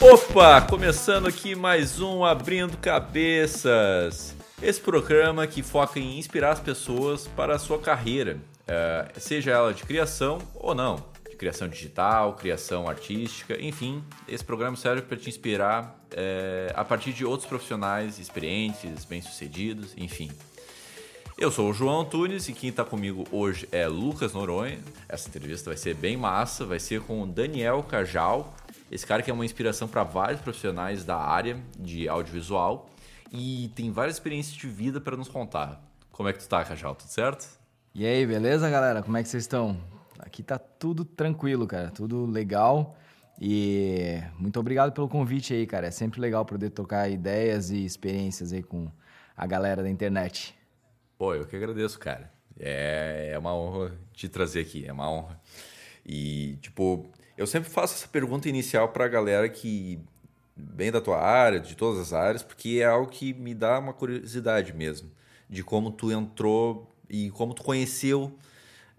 [0.00, 4.34] Opa, começando aqui mais um Abrindo Cabeças.
[4.62, 9.74] Esse programa que foca em inspirar as pessoas para a sua carreira, eh, seja ela
[9.74, 10.96] de criação ou não,
[11.34, 17.24] criação digital, criação artística, enfim, esse programa serve para te inspirar é, a partir de
[17.24, 20.30] outros profissionais experientes, bem-sucedidos, enfim.
[21.36, 24.78] Eu sou o João Antunes e quem está comigo hoje é Lucas Noronha.
[25.08, 28.54] Essa entrevista vai ser bem massa, vai ser com o Daniel Cajal,
[28.90, 32.88] esse cara que é uma inspiração para vários profissionais da área de audiovisual
[33.32, 35.82] e tem várias experiências de vida para nos contar.
[36.12, 36.94] Como é que tu tá, Cajal?
[36.94, 37.48] Tudo certo?
[37.92, 39.02] E aí, beleza, galera?
[39.02, 39.76] Como é que vocês estão?
[40.24, 41.90] Aqui tá tudo tranquilo, cara.
[41.90, 42.96] Tudo legal.
[43.38, 45.88] E muito obrigado pelo convite aí, cara.
[45.88, 48.90] É sempre legal poder trocar ideias e experiências aí com
[49.36, 50.54] a galera da internet.
[51.18, 52.32] Pô, eu que agradeço, cara.
[52.58, 55.38] É, é uma honra te trazer aqui, é uma honra.
[56.06, 60.00] E, tipo, eu sempre faço essa pergunta inicial para a galera que
[60.56, 63.92] vem da tua área, de todas as áreas, porque é algo que me dá uma
[63.92, 65.10] curiosidade mesmo,
[65.50, 68.38] de como tu entrou e como tu conheceu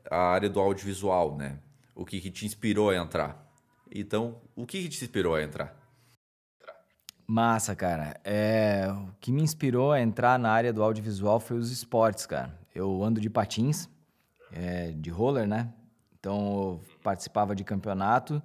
[0.10, 1.60] a área do audiovisual, né?
[1.94, 3.46] O que, que te inspirou a entrar.
[3.94, 5.76] Então, o que, que te inspirou a entrar?
[7.28, 8.20] Massa, cara.
[8.24, 12.58] É, o que me inspirou a entrar na área do audiovisual foi os esportes, cara.
[12.74, 13.90] Eu ando de patins,
[14.52, 15.74] é, de roller, né?
[16.20, 18.42] Então, eu participava de campeonato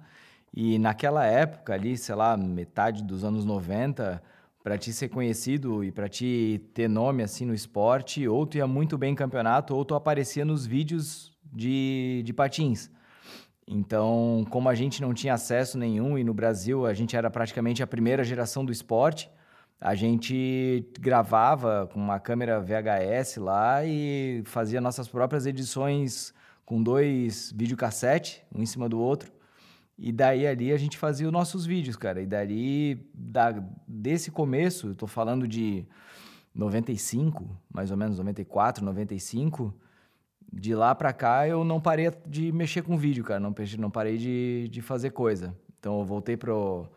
[0.53, 4.21] e naquela época ali, sei lá, metade dos anos 90,
[4.63, 8.67] para te ser conhecido e para te ter nome assim no esporte, ou tu ia
[8.67, 12.89] muito bem em campeonato, ou tu aparecia nos vídeos de, de patins.
[13.67, 17.81] Então, como a gente não tinha acesso nenhum e no Brasil a gente era praticamente
[17.81, 19.29] a primeira geração do esporte,
[19.79, 26.33] a gente gravava com uma câmera VHS lá e fazia nossas próprias edições
[26.65, 29.31] com dois videocassete, um em cima do outro.
[29.97, 32.21] E daí ali a gente fazia os nossos vídeos, cara.
[32.21, 35.85] E daí, da, desse começo, eu tô falando de
[36.53, 39.73] 95, mais ou menos, 94, 95.
[40.51, 43.39] De lá pra cá eu não parei de mexer com vídeo, cara.
[43.39, 45.55] Não, não parei de, de fazer coisa.
[45.79, 46.87] Então eu voltei pro.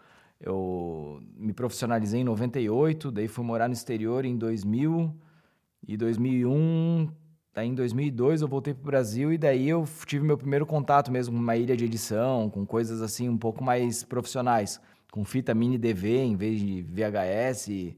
[0.41, 5.15] Eu me profissionalizei em 98, daí fui morar no exterior em 2000.
[5.87, 7.09] E 2001
[7.55, 11.13] Daí em 2002 eu voltei para o Brasil e daí eu tive meu primeiro contato
[11.13, 14.81] mesmo com uma ilha de edição, com coisas assim um pouco mais profissionais,
[15.13, 17.95] com fita mini DV em vez de VHS,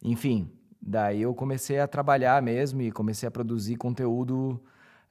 [0.00, 0.48] enfim.
[0.80, 4.60] Daí eu comecei a trabalhar mesmo e comecei a produzir conteúdo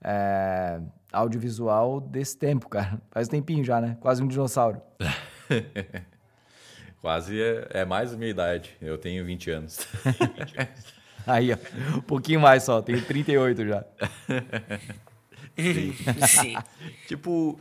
[0.04, 0.80] é,
[1.12, 3.02] audiovisual desse tempo, cara.
[3.12, 3.98] Faz um tempinho já, né?
[4.00, 4.82] Quase um dinossauro.
[7.02, 8.76] Quase é, é mais da minha idade.
[8.82, 9.88] Eu tenho 20 anos.
[10.04, 11.00] 20 anos.
[11.26, 11.58] Aí, ó,
[11.98, 13.86] um pouquinho mais só, tenho 38 já.
[15.56, 15.94] Sim.
[16.26, 16.56] Sim.
[17.08, 17.60] tipo,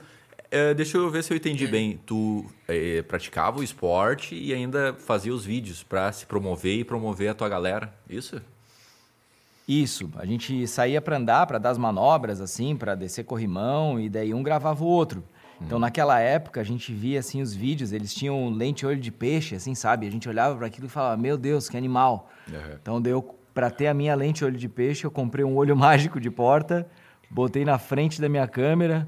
[0.50, 2.00] é, deixa eu ver se eu entendi bem.
[2.06, 7.28] Tu é, praticava o esporte e ainda fazia os vídeos para se promover e promover
[7.28, 8.40] a tua galera, isso?
[9.68, 10.10] Isso.
[10.16, 14.32] A gente saía para andar, para dar as manobras, assim, para descer corrimão, e daí
[14.32, 15.22] um gravava o outro.
[15.60, 15.80] Então, hum.
[15.80, 19.74] naquela época, a gente via, assim, os vídeos, eles tinham lente olho de peixe, assim,
[19.74, 20.06] sabe?
[20.06, 22.30] A gente olhava para aquilo e falava, meu Deus, que animal.
[22.48, 22.78] Uhum.
[22.80, 26.18] Então, deu para ter a minha lente olho de peixe, eu comprei um olho mágico
[26.18, 26.88] de porta,
[27.30, 29.06] botei na frente da minha câmera,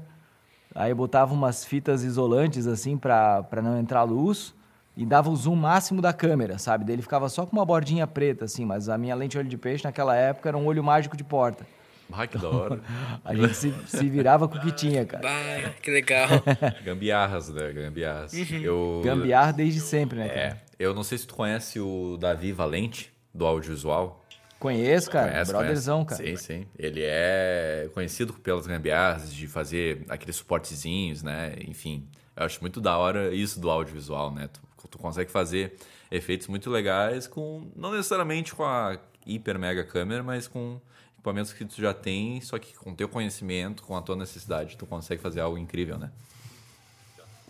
[0.75, 4.53] aí botava umas fitas isolantes assim para não entrar luz
[4.95, 6.85] e dava o zoom máximo da câmera, sabe?
[6.85, 9.57] Daí ele ficava só com uma bordinha preta assim, mas a minha lente olho de
[9.57, 11.65] peixe naquela época era um olho mágico de porta.
[12.11, 12.81] Ah, que da hora.
[13.23, 15.23] a gente se, se virava com o que tinha, cara.
[15.23, 16.27] Bah, que legal.
[16.83, 17.71] Gambiarras, né?
[17.71, 18.33] Gambiarras.
[18.33, 18.57] Uhum.
[18.57, 19.01] Eu...
[19.03, 20.27] Gambiarra desde sempre, né?
[20.27, 20.39] Cara?
[20.39, 20.57] É.
[20.77, 24.21] Eu não sei se tu conhece o Davi Valente, do audiovisual.
[24.59, 25.31] Conheço, cara.
[25.31, 26.23] Conhece, Brotherzão, conhece.
[26.23, 26.37] cara.
[26.37, 26.67] Sim, sim.
[26.77, 31.55] Ele é conhecido pelas gambiarras, de fazer aqueles suportezinhos, né?
[31.67, 34.49] Enfim, eu acho muito da hora isso do audiovisual, né?
[34.51, 35.75] Tu, tu consegue fazer
[36.11, 40.79] efeitos muito legais com, não necessariamente com a hiper mega câmera, mas com
[41.15, 44.85] equipamentos que tu já tem, só que com teu conhecimento, com a tua necessidade, tu
[44.85, 46.11] consegue fazer algo incrível, né?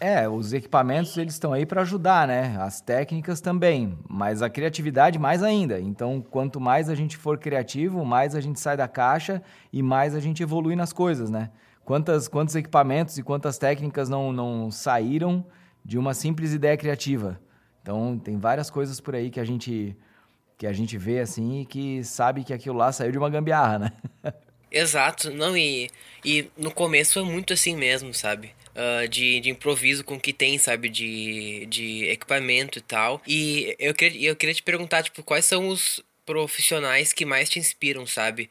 [0.03, 2.57] É, os equipamentos eles estão aí para ajudar, né?
[2.59, 5.79] As técnicas também, mas a criatividade mais ainda.
[5.79, 10.15] Então, quanto mais a gente for criativo, mais a gente sai da caixa e mais
[10.15, 11.51] a gente evolui nas coisas, né?
[11.85, 15.45] Quantas, quantos equipamentos e quantas técnicas não, não saíram
[15.83, 17.39] de uma simples ideia criativa?
[17.81, 19.95] Então, tem várias coisas por aí que a gente
[20.57, 23.79] que a gente vê assim e que sabe que aquilo lá saiu de uma gambiarra,
[23.79, 23.91] né?
[24.71, 25.89] Exato, não, e,
[26.23, 28.53] e no começo foi muito assim mesmo, sabe?
[28.75, 30.89] uh, de, de improviso com o que tem, sabe?
[30.89, 33.21] De, de equipamento e tal.
[33.27, 37.59] E eu queria, eu queria te perguntar, tipo, quais são os profissionais que mais te
[37.59, 38.49] inspiram, sabe?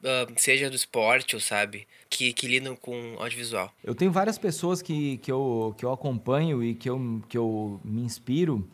[0.00, 3.70] Uh, seja do esporte ou sabe, que, que lidam com audiovisual.
[3.84, 7.80] Eu tenho várias pessoas que, que, eu, que eu acompanho e que eu, que eu
[7.84, 8.66] me inspiro,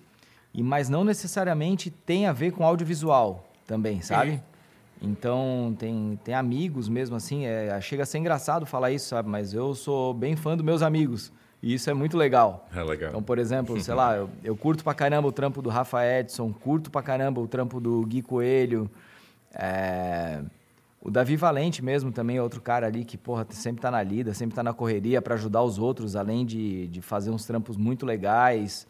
[0.52, 4.32] e mas não necessariamente tem a ver com audiovisual também, sabe?
[4.32, 4.40] Uhum.
[5.02, 9.28] Então, tem, tem amigos mesmo assim, é, chega a ser engraçado falar isso, sabe?
[9.28, 11.32] Mas eu sou bem fã dos meus amigos.
[11.62, 12.69] E isso é muito legal.
[12.75, 13.08] É legal.
[13.08, 16.52] Então, por exemplo, sei lá, eu, eu, curto pra caramba o trampo do Rafa Edson,
[16.52, 18.90] curto pra caramba o trampo do Gui Coelho.
[19.54, 20.42] É...
[21.04, 24.32] O Davi Valente mesmo também é outro cara ali que, porra, sempre tá na lida,
[24.32, 28.06] sempre tá na correria para ajudar os outros, além de, de fazer uns trampos muito
[28.06, 28.86] legais.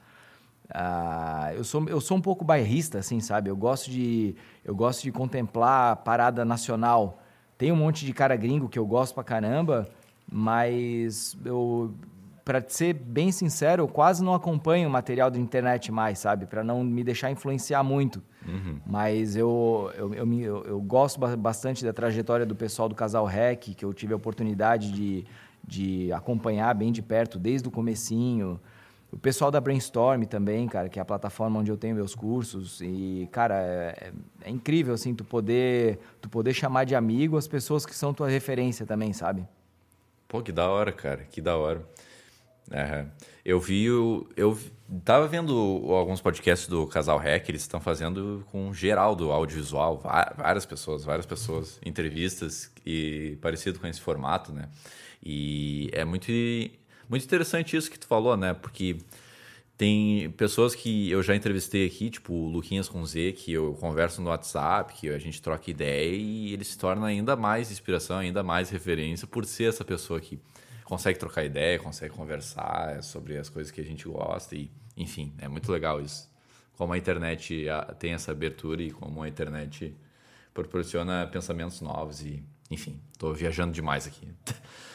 [0.71, 3.51] Ah, eu, sou, eu sou um pouco bairrista, assim, sabe?
[3.51, 7.21] Eu gosto de, eu gosto de contemplar a parada nacional.
[7.59, 9.89] Tem um monte de cara gringo que eu gosto pra caramba,
[10.31, 11.93] mas eu,
[12.45, 16.45] para ser bem sincero, eu quase não acompanho o material da internet mais, sabe?
[16.45, 18.23] Para não me deixar influenciar muito.
[18.47, 18.79] Uhum.
[18.87, 23.75] Mas eu, eu, eu, eu, eu, gosto bastante da trajetória do pessoal do Casal Rec,
[23.75, 25.25] que eu tive a oportunidade de,
[25.67, 28.61] de acompanhar bem de perto desde o comecinho.
[29.11, 32.83] O pessoal da Brainstorm também, cara, que é a plataforma onde eu tenho meus cursos.
[32.83, 34.13] E, cara, é,
[34.43, 38.29] é incrível, assim, tu poder, tu poder chamar de amigo as pessoas que são tua
[38.29, 39.47] referência também, sabe?
[40.29, 41.81] Pô, que da hora, cara, que da hora.
[42.71, 43.05] É,
[43.45, 44.59] eu vi, o, eu
[45.05, 45.53] tava vendo
[45.91, 49.99] alguns podcasts do Casal Hack, eles estão fazendo com geral do audiovisual,
[50.37, 54.69] várias pessoas, várias pessoas, entrevistas e parecido com esse formato, né?
[55.23, 56.31] E é muito,
[57.09, 58.55] muito interessante isso que tu falou, né?
[58.55, 58.99] Porque
[59.77, 64.23] tem pessoas que eu já entrevistei aqui, tipo o Luquinhas com Z, que eu converso
[64.23, 68.43] no WhatsApp, que a gente troca ideia e ele se torna ainda mais inspiração, ainda
[68.43, 70.39] mais referência por ser essa pessoa que
[70.85, 75.49] consegue trocar ideia, consegue conversar sobre as coisas que a gente gosta e, enfim, é
[75.49, 76.31] muito legal isso.
[76.77, 77.67] Como a internet
[77.99, 79.97] tem essa abertura e como a internet
[80.53, 84.29] proporciona pensamentos novos e, enfim, estou viajando demais aqui.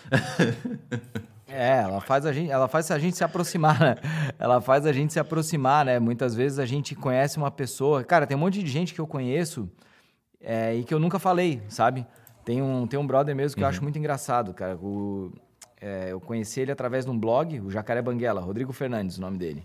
[1.51, 3.95] É, ela faz a gente, ela faz a gente se aproximar, né?
[4.37, 5.97] Ela faz a gente se aproximar, né?
[5.97, 8.03] Muitas vezes a gente conhece uma pessoa.
[8.03, 9.67] Cara, tem um monte de gente que eu conheço
[10.39, 12.05] é, e que eu nunca falei, sabe?
[12.45, 13.65] Tem um, tem um brother mesmo que uhum.
[13.65, 14.75] eu acho muito engraçado, cara.
[14.77, 15.33] O,
[15.81, 19.37] é, eu conheci ele através de um blog, o Jacaré Banguela, Rodrigo Fernandes, o nome
[19.37, 19.63] dele.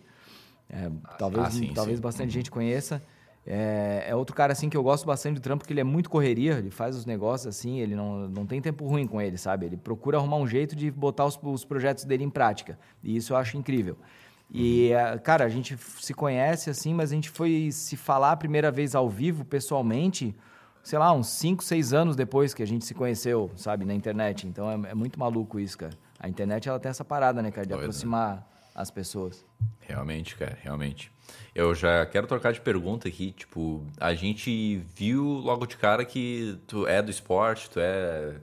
[0.69, 2.03] É, talvez ah, sim, talvez sim.
[2.03, 3.03] bastante gente conheça.
[3.47, 6.09] É, é, outro cara assim que eu gosto bastante do trampo, porque ele é muito
[6.09, 9.67] correria, ele faz os negócios assim, ele não, não tem tempo ruim com ele, sabe?
[9.67, 12.79] Ele procura arrumar um jeito de botar os, os projetos dele em prática.
[13.03, 13.99] E isso eu acho incrível.
[14.51, 14.99] E, uhum.
[14.99, 18.71] é, cara, a gente se conhece assim, mas a gente foi se falar a primeira
[18.71, 20.35] vez ao vivo, pessoalmente,
[20.85, 24.47] sei lá, uns 5, 6 anos depois que a gente se conheceu, sabe, na internet.
[24.47, 25.95] Então é, é muito maluco isso, cara.
[26.21, 28.43] A internet ela tem essa parada, né, cara, de Doido, aproximar né?
[28.75, 29.45] as pessoas.
[29.81, 31.11] Realmente, cara, realmente.
[31.55, 36.59] Eu já quero trocar de pergunta aqui, tipo, a gente viu logo de cara que
[36.67, 38.35] tu é do esporte, tu é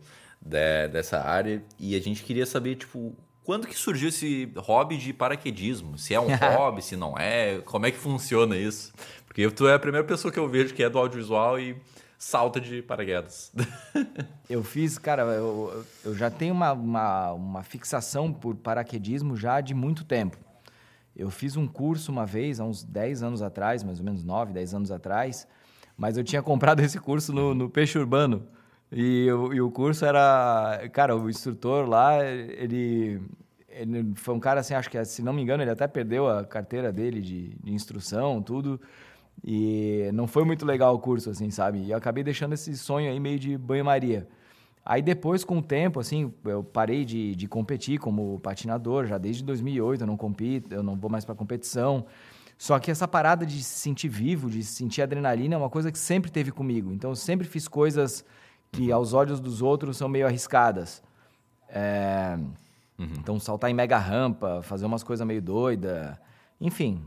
[0.41, 5.13] de, dessa área, e a gente queria saber, tipo, quando que surgiu esse hobby de
[5.13, 5.95] paraquedismo?
[5.95, 6.27] Se é um
[6.57, 8.91] hobby, se não é, como é que funciona isso?
[9.27, 11.75] Porque tu é a primeira pessoa que eu vejo que é do audiovisual e
[12.21, 13.51] salta de paraquedas.
[14.47, 19.73] eu fiz, cara, eu, eu já tenho uma, uma, uma, fixação por paraquedismo já de
[19.73, 20.37] muito tempo.
[21.15, 24.53] Eu fiz um curso uma vez, há uns 10 anos atrás, mais ou menos 9,
[24.53, 25.47] 10 anos atrás,
[25.97, 28.47] mas eu tinha comprado esse curso no, no Peixe Urbano.
[28.91, 30.87] E, e o curso era.
[30.93, 33.19] Cara, o instrutor lá, ele,
[33.67, 36.45] ele foi um cara assim, acho que, se não me engano, ele até perdeu a
[36.45, 38.79] carteira dele de, de instrução, tudo.
[39.43, 41.79] E não foi muito legal o curso, assim, sabe?
[41.79, 44.27] E eu acabei deixando esse sonho aí meio de banho-maria.
[44.85, 49.43] Aí depois, com o tempo, assim, eu parei de, de competir como patinador, já desde
[49.43, 52.05] 2008 eu não compito, eu não vou mais para competição.
[52.57, 55.97] Só que essa parada de se sentir vivo, de sentir adrenalina, é uma coisa que
[55.97, 56.91] sempre teve comigo.
[56.91, 58.23] Então eu sempre fiz coisas
[58.71, 61.01] que aos olhos dos outros são meio arriscadas.
[61.67, 62.37] É...
[62.97, 63.07] Uhum.
[63.17, 66.19] Então saltar em mega rampa, fazer umas coisas meio doida,
[66.59, 67.03] enfim,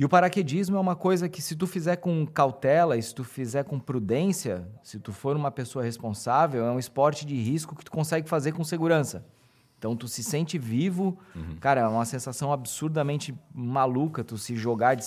[0.00, 3.64] e o paraquedismo é uma coisa que se tu fizer com cautela, se tu fizer
[3.64, 7.90] com prudência, se tu for uma pessoa responsável, é um esporte de risco que tu
[7.90, 9.22] consegue fazer com segurança.
[9.78, 11.54] Então tu se sente vivo, uhum.
[11.60, 15.04] cara, é uma sensação absurdamente maluca tu se jogar, de,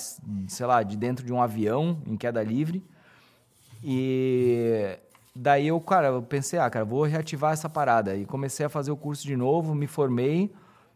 [0.47, 2.85] sei lá, de dentro de um avião em queda livre.
[3.83, 4.95] E
[5.35, 8.15] daí eu, cara, eu pensei, ah, cara, vou reativar essa parada.
[8.15, 10.53] E comecei a fazer o curso de novo, me formei.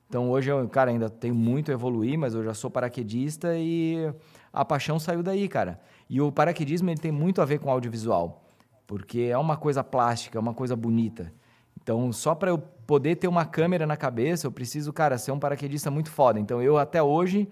[0.07, 4.11] Então hoje eu, cara, ainda tenho muito a evoluir, mas eu já sou paraquedista e
[4.53, 5.79] a paixão saiu daí, cara.
[6.09, 8.43] E o paraquedismo ele tem muito a ver com audiovisual,
[8.85, 11.33] porque é uma coisa plástica, é uma coisa bonita.
[11.81, 15.39] Então, só para eu poder ter uma câmera na cabeça, eu preciso, cara, ser um
[15.39, 16.39] paraquedista muito foda.
[16.39, 17.47] Então, eu até hoje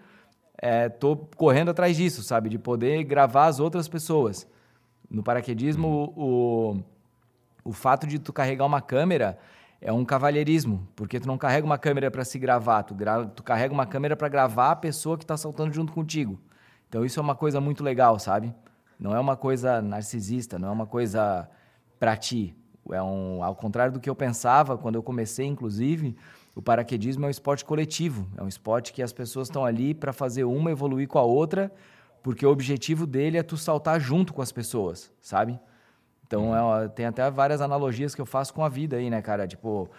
[0.58, 2.50] é, tô correndo atrás disso, sabe?
[2.50, 4.48] De poder gravar as outras pessoas.
[5.10, 6.84] No paraquedismo, o,
[7.64, 9.38] o fato de tu carregar uma câmera
[9.86, 13.44] é um cavalheirismo, porque tu não carrega uma câmera para se gravar, tu, gra tu
[13.44, 16.40] carrega uma câmera para gravar a pessoa que está saltando junto contigo.
[16.90, 18.52] Então isso é uma coisa muito legal, sabe?
[19.00, 21.48] Não é uma coisa narcisista, não é uma coisa
[22.00, 22.56] para ti.
[22.92, 26.16] É um, ao contrário do que eu pensava quando eu comecei, inclusive,
[26.56, 30.12] o paraquedismo é um esporte coletivo, é um esporte que as pessoas estão ali para
[30.12, 31.72] fazer uma evoluir com a outra,
[32.24, 35.60] porque o objetivo dele é tu saltar junto com as pessoas, sabe?
[36.26, 36.84] Então, uhum.
[36.84, 39.48] é, tem até várias analogias que eu faço com a vida aí, né, cara?
[39.48, 39.90] Tipo,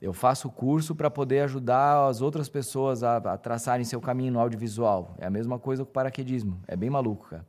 [0.00, 4.40] eu faço curso para poder ajudar as outras pessoas a, a, traçarem seu caminho no
[4.40, 5.14] audiovisual.
[5.18, 6.60] É a mesma coisa com o paraquedismo.
[6.66, 7.46] É bem maluco, cara.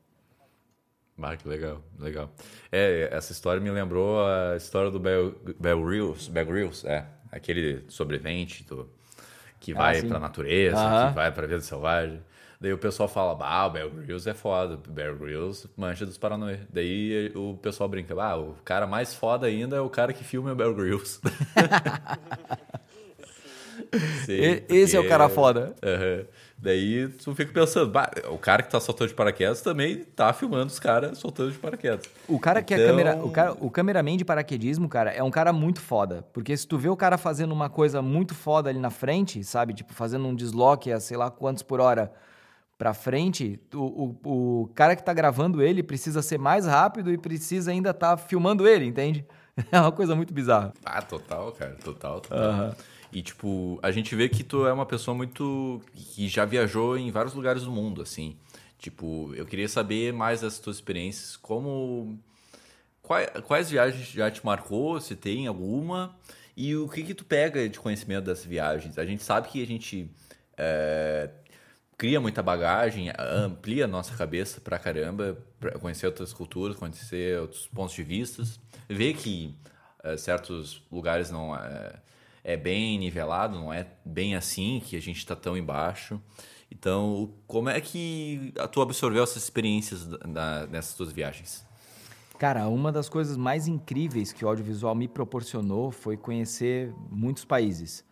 [1.22, 2.30] Ah, que legal, legal.
[2.70, 8.66] É, essa história me lembrou a história do Bell, Reels, Bell Reels, é, aquele sobrevivente
[8.66, 8.90] do,
[9.60, 12.22] que ah, vai ah, para a natureza, que vai para a vida selvagem.
[12.60, 16.18] Daí o pessoal fala, ah, o Bear Grylls é foda, o Bear Grylls mancha dos
[16.18, 16.60] Paranauê.
[16.70, 20.52] Daí o pessoal brinca, ah, o cara mais foda ainda é o cara que filma
[20.52, 21.20] o Bear Grylls.
[24.26, 25.76] Sim, Esse é o cara foda.
[25.84, 26.26] Uhum.
[26.58, 27.92] Daí tu fica pensando,
[28.32, 32.06] o cara que tá soltando de paraquedas também tá filmando os caras soltando de paraquedas.
[32.28, 32.88] O cara que é então...
[32.88, 36.26] é câmera, o, cara, o cameraman de paraquedismo, cara, é um cara muito foda.
[36.34, 39.74] Porque se tu vê o cara fazendo uma coisa muito foda ali na frente, sabe?
[39.74, 42.12] Tipo, fazendo um desloque a sei lá quantos por hora
[42.78, 47.18] para frente, o, o, o, cara que está gravando ele precisa ser mais rápido e
[47.18, 49.26] precisa ainda estar tá filmando ele, entende?
[49.72, 50.74] É uma coisa muito bizarra.
[50.84, 52.66] Ah, total, cara, total, total.
[52.66, 52.74] Uhum.
[53.10, 55.82] E, tipo, a gente vê que tu é uma pessoa muito.
[55.94, 58.36] que já viajou em vários lugares do mundo, assim.
[58.78, 62.20] Tipo, eu queria saber mais das tuas experiências, como.
[63.02, 66.14] Quais, quais viagens já te marcou, se tem alguma,
[66.58, 68.98] e o que que tu pega de conhecimento dessas viagens?
[68.98, 70.10] A gente sabe que a gente.
[70.58, 71.30] É,
[71.98, 77.68] cria muita bagagem, amplia a nossa cabeça pra caramba, pra conhecer outras culturas, conhecer outros
[77.68, 78.44] pontos de vista,
[78.90, 79.56] ver que
[80.04, 81.94] uh, certos lugares não é,
[82.44, 86.20] é, bem nivelado, não é bem assim, que a gente está tão embaixo.
[86.70, 91.66] Então, como é que tu absorveu essas experiências da, nessas tuas viagens?
[92.38, 98.04] Cara, uma das coisas mais incríveis que o audiovisual me proporcionou foi conhecer muitos países.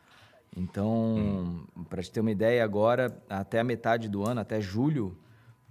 [0.55, 1.83] Então, hum.
[1.89, 5.17] para te ter uma ideia, agora, até a metade do ano, até julho,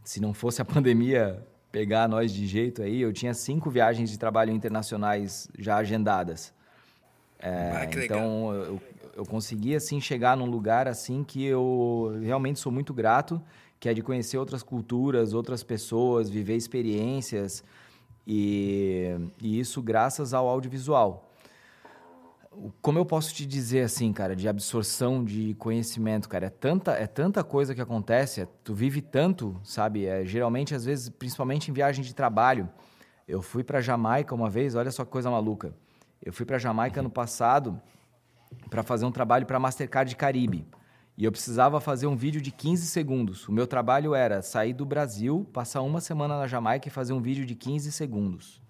[0.03, 4.19] se não fosse a pandemia pegar nós de jeito aí, eu tinha cinco viagens de
[4.19, 6.53] trabalho internacionais já agendadas.
[7.39, 8.83] É, ah, então, eu,
[9.17, 13.41] eu consegui, assim, chegar num lugar, assim, que eu realmente sou muito grato,
[13.81, 17.65] que é de conhecer outras culturas, outras pessoas, viver experiências,
[18.27, 19.09] e,
[19.41, 21.32] e isso graças ao audiovisual
[22.80, 27.06] como eu posso te dizer assim, cara, de absorção de conhecimento, cara, é tanta, é
[27.06, 30.06] tanta coisa que acontece, é, tu vive tanto, sabe?
[30.06, 32.68] É, geralmente, às vezes, principalmente em viagem de trabalho.
[33.26, 35.75] Eu fui para Jamaica uma vez, olha só que coisa maluca.
[36.23, 37.80] Eu fui para Jamaica ano passado
[38.68, 40.66] para fazer um trabalho para Mastercard Caribe.
[41.16, 43.49] E eu precisava fazer um vídeo de 15 segundos.
[43.49, 47.21] O meu trabalho era sair do Brasil, passar uma semana na Jamaica e fazer um
[47.21, 48.61] vídeo de 15 segundos.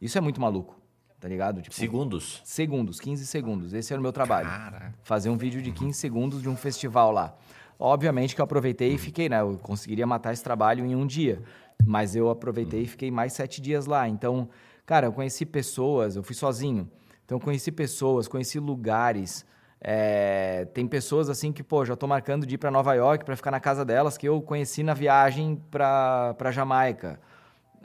[0.00, 0.81] Isso é muito maluco
[1.22, 1.62] tá ligado?
[1.62, 2.42] Tipo, segundos?
[2.44, 3.72] Segundos, 15 segundos.
[3.72, 4.48] Esse era o meu trabalho.
[4.48, 4.92] Cara.
[5.04, 7.32] Fazer um vídeo de 15 segundos de um festival lá.
[7.78, 9.40] Obviamente que eu aproveitei e fiquei, né?
[9.40, 11.40] Eu conseguiria matar esse trabalho em um dia.
[11.86, 14.08] Mas eu aproveitei e fiquei mais sete dias lá.
[14.08, 14.48] Então,
[14.84, 16.90] cara, eu conheci pessoas, eu fui sozinho.
[17.24, 19.46] Então, eu conheci pessoas, conheci lugares.
[19.80, 23.36] É, tem pessoas assim que, pô, já tô marcando de ir para Nova York para
[23.36, 27.20] ficar na casa delas, que eu conheci na viagem para Jamaica.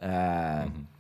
[0.02, 0.97] É, uhum.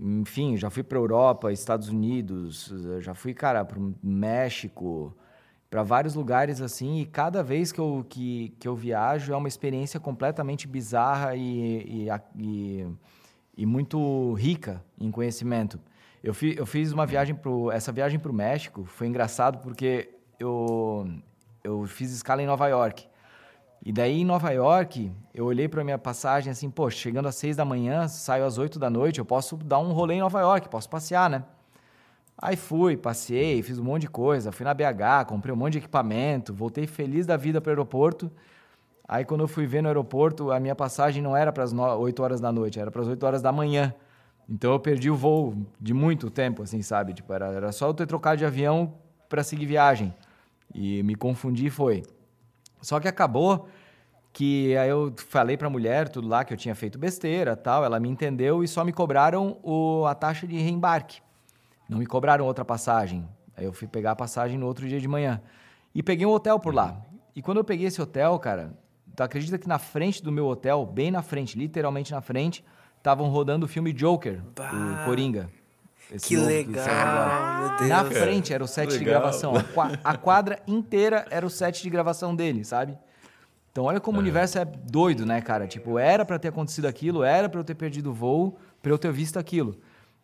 [0.00, 5.16] Enfim, já fui para Europa, Estados Unidos, já fui, cara, para México,
[5.70, 9.48] para vários lugares assim, e cada vez que eu, que, que eu viajo é uma
[9.48, 12.86] experiência completamente bizarra e, e, e,
[13.56, 15.80] e muito rica em conhecimento.
[16.22, 20.10] Eu, fi, eu fiz uma viagem pro, essa viagem para o México foi engraçado porque
[20.38, 21.08] eu,
[21.64, 23.06] eu fiz escala em Nova York.
[23.84, 27.56] E daí em Nova York, eu olhei para minha passagem assim, pô, chegando às seis
[27.56, 30.68] da manhã, saio às oito da noite, eu posso dar um rolê em Nova York,
[30.68, 31.42] posso passear, né?
[32.38, 35.78] Aí fui, passei, fiz um monte de coisa, fui na BH, comprei um monte de
[35.78, 38.30] equipamento, voltei feliz da vida para o aeroporto.
[39.06, 42.22] Aí quando eu fui ver no aeroporto, a minha passagem não era para as 8
[42.22, 43.92] horas da noite, era para as 8 horas da manhã.
[44.48, 47.14] Então eu perdi o voo de muito tempo, assim, sabe?
[47.14, 48.94] Tipo, era, era só eu ter trocado de avião
[49.28, 50.14] para seguir viagem.
[50.72, 52.02] E me confundi foi.
[52.82, 53.68] Só que acabou
[54.32, 57.84] que aí eu falei para a mulher tudo lá que eu tinha feito besteira, tal,
[57.84, 61.20] ela me entendeu e só me cobraram o, a taxa de reembarque.
[61.88, 63.28] Não me cobraram outra passagem.
[63.56, 65.40] Aí eu fui pegar a passagem no outro dia de manhã.
[65.94, 67.02] E peguei um hotel por lá.
[67.36, 68.72] E quando eu peguei esse hotel, cara,
[69.14, 72.64] tu acredita que na frente do meu hotel, bem na frente, literalmente na frente,
[72.96, 75.02] estavam rodando o filme Joker, bah.
[75.02, 75.50] o Coringa.
[76.18, 77.88] Que legal, meu Deus.
[77.88, 78.98] Na frente era o set legal.
[78.98, 79.52] de gravação.
[80.02, 82.98] A quadra inteira era o set de gravação dele, sabe?
[83.70, 84.18] Então olha como é.
[84.18, 85.66] o universo é doido, né, cara?
[85.66, 88.98] Tipo, era para ter acontecido aquilo, era para eu ter perdido o voo, para eu
[88.98, 89.78] ter visto aquilo.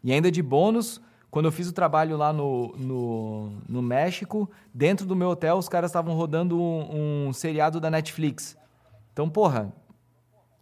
[0.04, 5.06] E ainda de bônus, quando eu fiz o trabalho lá no, no, no México, dentro
[5.06, 8.56] do meu hotel, os caras estavam rodando um, um, seriado da Netflix.
[9.12, 9.72] Então, porra,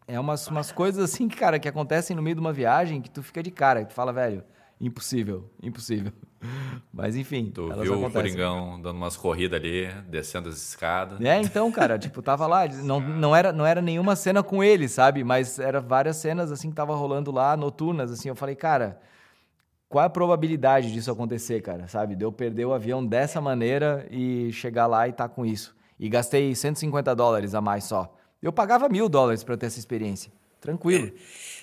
[0.06, 3.11] é umas, umas coisas assim, que, cara, que acontecem no meio de uma viagem que
[3.11, 4.45] tu fica de cara, que tu fala, velho,
[4.80, 6.12] impossível, impossível.
[6.92, 7.50] Mas enfim.
[7.52, 8.06] Tu viu acontecem.
[8.06, 11.21] o Coringão dando umas corridas ali, descendo as escadas.
[11.21, 12.66] É, então, cara, tipo, tava lá.
[12.68, 15.25] Não, não, era, não era nenhuma cena com ele, sabe?
[15.25, 18.28] Mas era várias cenas assim que tava rolando lá, noturnas, assim.
[18.28, 19.00] Eu falei, cara,
[19.88, 21.87] qual é a probabilidade disso acontecer, cara?
[21.88, 22.14] Sabe?
[22.14, 25.75] De eu perder o avião dessa maneira e chegar lá e tá com isso.
[25.99, 28.14] E gastei 150 dólares a mais só.
[28.42, 30.30] Eu pagava mil dólares para ter essa experiência.
[30.66, 31.12] Tranquilo.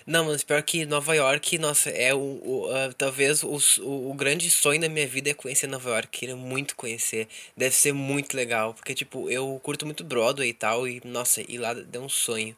[0.05, 4.13] Não, mas pior que Nova York, nossa, é o, o uh, talvez o, o, o,
[4.13, 6.07] grande sonho da minha vida é conhecer Nova York.
[6.09, 7.27] Queria muito conhecer.
[7.55, 8.73] Deve ser muito legal.
[8.73, 10.87] Porque, tipo, eu curto muito Broadway e tal.
[10.87, 12.55] E, nossa, ir lá deu um sonho.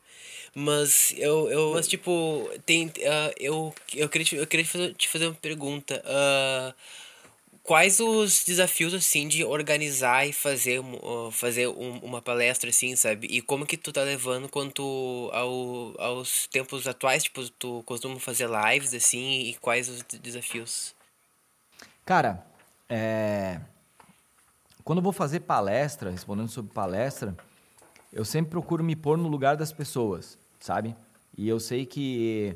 [0.56, 5.10] Mas eu, eu mas, tipo, tem, uh, eu, eu queria, eu queria te fazer, te
[5.10, 6.02] fazer uma pergunta.
[6.06, 6.74] Uh,
[7.66, 10.82] quais os desafios assim de organizar e fazer
[11.32, 13.28] fazer um, uma palestra assim sabe?
[13.28, 17.24] E como que tu tá levando quanto ao, aos tempos atuais?
[17.24, 20.96] Tipo tu costuma fazer lives assim e quais os desafios?
[22.06, 22.46] Cara
[22.88, 23.60] é...
[24.84, 27.36] quando eu vou fazer palestra respondendo sobre palestra
[28.14, 30.96] eu sempre procuro me pôr no lugar das pessoas sabe?
[31.38, 32.56] E eu sei que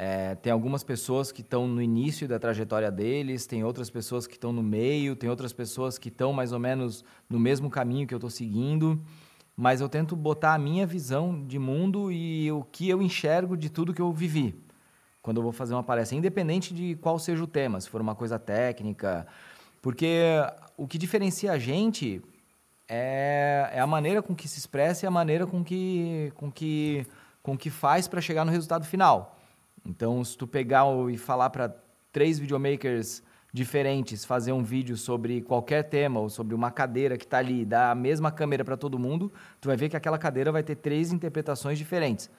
[0.00, 4.34] é, tem algumas pessoas que estão no início da trajetória deles, tem outras pessoas que
[4.34, 8.14] estão no meio, tem outras pessoas que estão mais ou menos no mesmo caminho que
[8.14, 9.02] eu estou seguindo,
[9.56, 13.68] mas eu tento botar a minha visão de mundo e o que eu enxergo de
[13.68, 14.54] tudo que eu vivi
[15.20, 18.14] quando eu vou fazer uma palestra, independente de qual seja o tema, se for uma
[18.14, 19.26] coisa técnica,
[19.82, 20.30] porque
[20.76, 22.22] o que diferencia a gente
[22.88, 27.04] é, é a maneira com que se expressa e a maneira com que, com que,
[27.42, 29.37] com que faz para chegar no resultado final.
[29.88, 31.74] Então, se tu pegar e falar para
[32.12, 37.38] três videomakers diferentes fazer um vídeo sobre qualquer tema ou sobre uma cadeira que está
[37.38, 40.62] ali, dar a mesma câmera para todo mundo, tu vai ver que aquela cadeira vai
[40.62, 42.30] ter três interpretações diferentes.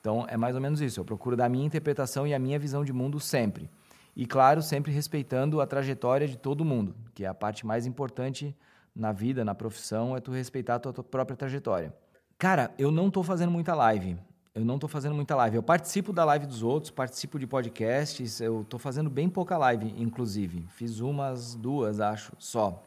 [0.00, 1.00] Então, é mais ou menos isso.
[1.00, 3.70] Eu procuro dar a minha interpretação e a minha visão de mundo sempre.
[4.14, 8.54] E, claro, sempre respeitando a trajetória de todo mundo, que é a parte mais importante
[8.94, 11.94] na vida, na profissão, é tu respeitar a tua, própria trajetória.
[12.36, 14.18] Cara, eu não estou fazendo muita live
[14.54, 15.56] eu não estou fazendo muita live.
[15.56, 18.40] Eu participo da live dos outros, participo de podcasts.
[18.40, 20.66] Eu estou fazendo bem pouca live, inclusive.
[20.70, 22.82] Fiz umas duas, acho, só.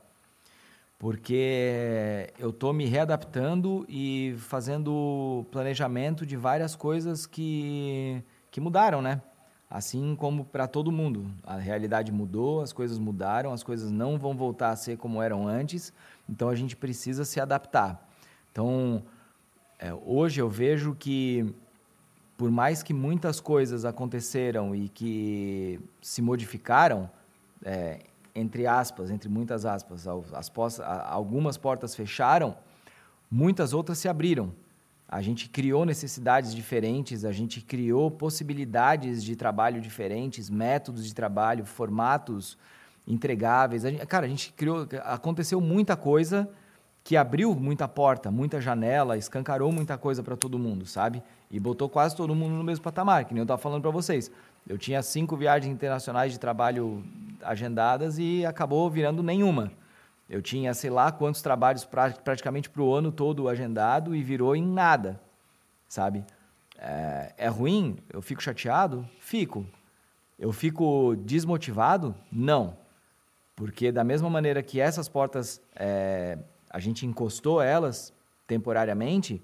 [1.00, 9.22] Porque eu estou me readaptando e fazendo planejamento de várias coisas que, que mudaram, né?
[9.70, 11.32] Assim como para todo mundo.
[11.44, 15.48] A realidade mudou, as coisas mudaram, as coisas não vão voltar a ser como eram
[15.48, 15.94] antes.
[16.30, 18.08] Então a gente precisa se adaptar.
[18.52, 19.02] Então
[19.82, 21.52] é, hoje eu vejo que,
[22.38, 27.10] por mais que muitas coisas aconteceram e que se modificaram,
[27.66, 28.02] é,
[28.36, 30.52] entre aspas, entre muitas aspas, as,
[31.10, 32.56] algumas portas fecharam,
[33.30, 34.54] muitas outras se abriram.
[35.10, 41.66] A gente criou necessidades diferentes, a gente criou possibilidades de trabalho diferentes, métodos de trabalho,
[41.66, 42.56] formatos
[43.08, 43.84] entregáveis.
[43.84, 46.48] A gente, cara, a gente criou, aconteceu muita coisa
[47.04, 51.22] que abriu muita porta, muita janela, escancarou muita coisa para todo mundo, sabe?
[51.50, 54.32] E botou quase todo mundo no mesmo patamar, que nem eu estava falando para vocês.
[54.68, 57.04] Eu tinha cinco viagens internacionais de trabalho
[57.42, 59.72] agendadas e acabou virando nenhuma.
[60.30, 64.56] Eu tinha, sei lá, quantos trabalhos pra, praticamente para o ano todo agendado e virou
[64.56, 65.20] em nada,
[65.88, 66.24] sabe?
[66.78, 67.98] É, é ruim?
[68.10, 69.08] Eu fico chateado?
[69.20, 69.66] Fico.
[70.40, 72.16] Eu fico desmotivado?
[72.32, 72.78] Não.
[73.56, 76.38] Porque da mesma maneira que essas portas é,
[76.72, 78.14] a gente encostou elas
[78.48, 79.42] temporariamente,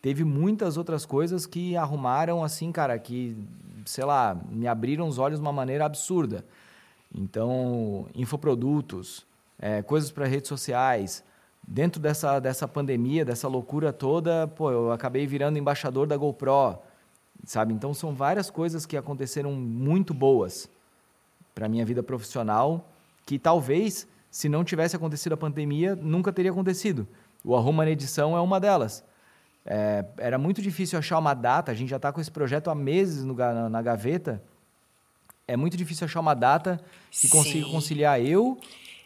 [0.00, 3.36] teve muitas outras coisas que arrumaram assim, cara, que,
[3.84, 6.44] sei lá, me abriram os olhos de uma maneira absurda.
[7.14, 9.26] Então, infoprodutos,
[9.58, 11.22] é, coisas para redes sociais.
[11.66, 16.78] Dentro dessa, dessa pandemia, dessa loucura toda, pô, eu acabei virando embaixador da GoPro,
[17.44, 17.74] sabe?
[17.74, 20.68] Então, são várias coisas que aconteceram muito boas
[21.54, 22.88] para minha vida profissional,
[23.26, 27.06] que talvez se não tivesse acontecido a pandemia, nunca teria acontecido.
[27.44, 29.04] O Arruma na Edição é uma delas.
[29.64, 32.74] É, era muito difícil achar uma data, a gente já está com esse projeto há
[32.74, 34.42] meses no, na, na, gaveta.
[35.46, 37.30] É muito difícil achar uma data que Sim.
[37.30, 38.58] consiga conciliar eu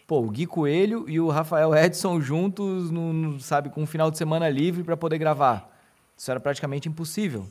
[0.07, 4.11] pô, o Gui Coelho e o Rafael Edson juntos, no, no sabe, com um final
[4.11, 5.71] de semana livre para poder gravar.
[6.17, 7.47] Isso era praticamente impossível.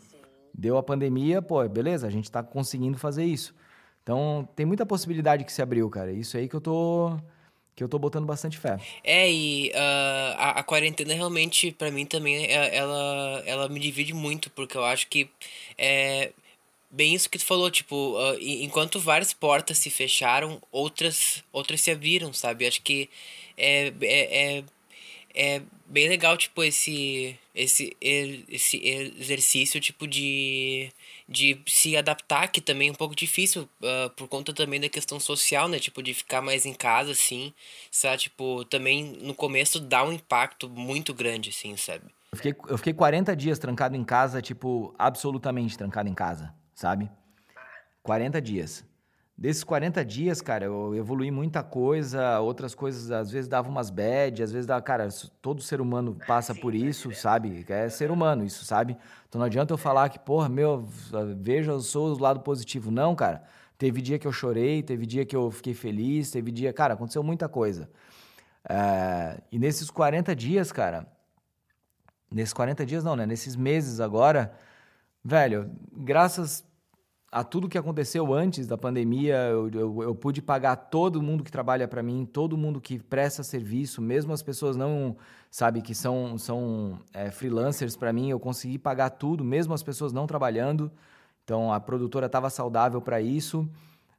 [0.52, 3.54] Deu a pandemia, pô, beleza, a gente está conseguindo fazer isso.
[4.02, 6.12] Então, tem muita possibilidade que se abriu, cara.
[6.12, 7.18] Isso aí que eu tô
[7.76, 8.78] que eu tô botando bastante fé.
[9.02, 14.14] É, e uh, a, a, quarentena realmente, para mim também, é, ela, ela me divide
[14.14, 15.28] muito, porque eu acho que
[15.76, 16.32] é
[16.90, 21.90] bem isso que tu falou, tipo, uh, enquanto várias portas se fecharam, outras, outras se
[21.90, 22.66] abriram, sabe?
[22.66, 23.10] Acho que
[23.56, 24.64] é, é, é,
[25.34, 25.62] é
[25.94, 30.92] bem legal, tipo, esse, esse, esse exercício, tipo, de
[31.26, 35.18] de se adaptar, que também é um pouco difícil, uh, por conta também da questão
[35.18, 35.78] social, né?
[35.78, 37.52] Tipo, de ficar mais em casa, assim,
[37.90, 38.18] sabe?
[38.18, 42.04] Tipo, também no começo dá um impacto muito grande, assim, sabe?
[42.30, 47.10] Eu fiquei, eu fiquei 40 dias trancado em casa, tipo, absolutamente trancado em casa, sabe?
[48.02, 48.84] 40 dias.
[49.36, 54.40] Desses 40 dias, cara, eu evolui muita coisa, outras coisas às vezes davam umas bad,
[54.40, 55.08] às vezes dava, cara,
[55.42, 57.64] todo ser humano passa por isso, sabe?
[57.68, 58.96] É ser humano isso, sabe?
[59.28, 60.86] Então não adianta eu falar que, porra, meu,
[61.36, 62.92] veja, eu sou o lado positivo.
[62.92, 63.42] Não, cara.
[63.76, 67.22] Teve dia que eu chorei, teve dia que eu fiquei feliz, teve dia, cara, aconteceu
[67.24, 67.90] muita coisa.
[68.68, 71.08] É, e nesses 40 dias, cara,
[72.32, 73.26] nesses 40 dias não, né?
[73.26, 74.54] Nesses meses agora,
[75.24, 76.64] velho, graças
[77.34, 81.50] a tudo que aconteceu antes da pandemia, eu, eu, eu pude pagar todo mundo que
[81.50, 85.16] trabalha para mim, todo mundo que presta serviço, mesmo as pessoas não,
[85.50, 90.12] sabe, que são, são é, freelancers para mim, eu consegui pagar tudo, mesmo as pessoas
[90.12, 90.92] não trabalhando.
[91.42, 93.68] Então a produtora estava saudável para isso.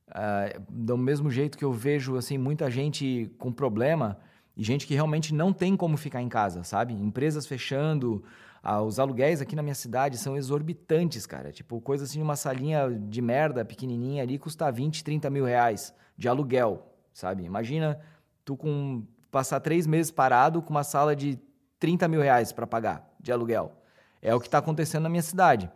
[0.09, 4.19] Uh, do mesmo jeito que eu vejo assim muita gente com problema
[4.57, 6.93] e gente que realmente não tem como ficar em casa, sabe?
[6.93, 8.25] Empresas fechando,
[8.67, 11.51] ah, os aluguéis aqui na minha cidade são exorbitantes, cara.
[11.51, 16.27] Tipo, coisa assim, uma salinha de merda pequenininha ali custa 20, 30 mil reais de
[16.27, 17.43] aluguel, sabe?
[17.43, 17.99] Imagina
[18.43, 21.39] tu com passar três meses parado com uma sala de
[21.79, 23.71] 30 mil reais para pagar de aluguel.
[24.19, 25.69] É o que está acontecendo na minha cidade.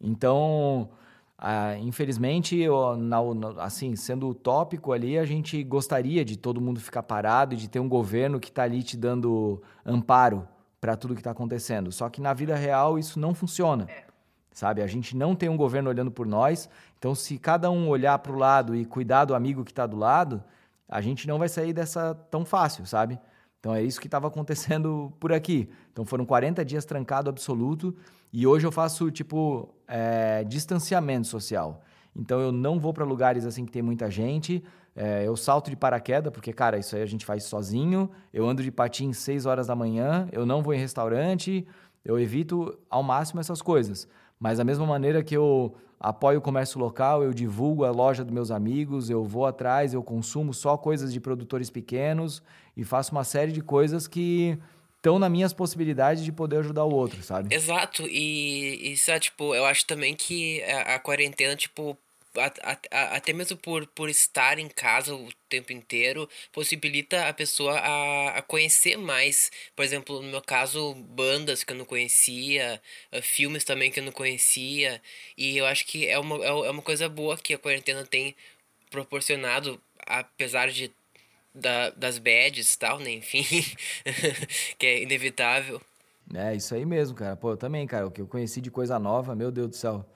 [0.00, 0.90] Então,
[1.36, 3.18] ah, infelizmente, eu, na,
[3.64, 7.80] assim, sendo utópico ali, a gente gostaria de todo mundo ficar parado e de ter
[7.80, 10.46] um governo que está ali te dando amparo
[10.82, 11.92] para tudo que está acontecendo.
[11.92, 13.86] Só que na vida real isso não funciona.
[13.88, 14.02] É.
[14.52, 14.82] Sabe?
[14.82, 16.68] A gente não tem um governo olhando por nós.
[16.98, 19.96] Então, se cada um olhar para o lado e cuidar do amigo que está do
[19.96, 20.42] lado,
[20.88, 23.16] a gente não vai sair dessa tão fácil, sabe?
[23.60, 25.70] Então, é isso que estava acontecendo por aqui.
[25.92, 27.96] Então, foram 40 dias trancado absoluto.
[28.32, 31.80] E hoje eu faço, tipo, é, distanciamento social.
[32.14, 34.64] Então, eu não vou para lugares assim que tem muita gente.
[34.94, 38.10] É, eu salto de paraquedas, porque, cara, isso aí a gente faz sozinho.
[38.32, 41.66] Eu ando de patins 6 horas da manhã, eu não vou em restaurante,
[42.04, 44.06] eu evito ao máximo essas coisas.
[44.38, 48.34] Mas da mesma maneira que eu apoio o comércio local, eu divulgo a loja dos
[48.34, 52.42] meus amigos, eu vou atrás, eu consumo só coisas de produtores pequenos
[52.76, 54.58] e faço uma série de coisas que
[54.96, 57.54] estão nas minhas possibilidades de poder ajudar o outro, sabe?
[57.54, 61.96] Exato, e isso é, tipo, eu acho também que a, a quarentena, tipo,
[62.90, 68.42] até mesmo por, por estar em casa o tempo inteiro, possibilita a pessoa a, a
[68.42, 69.50] conhecer mais.
[69.76, 74.04] Por exemplo, no meu caso, bandas que eu não conhecia, eh, filmes também que eu
[74.04, 75.00] não conhecia.
[75.36, 78.34] E eu acho que é uma, é, é uma coisa boa que a quarentena tem
[78.90, 80.90] proporcionado, apesar de
[81.54, 83.10] da, das bads e tal, né?
[83.12, 83.44] Enfim,
[84.78, 85.80] que é inevitável.
[86.34, 87.36] É, isso aí mesmo, cara.
[87.36, 88.06] Pô, eu também, cara.
[88.06, 90.06] O que eu conheci de coisa nova, meu Deus do céu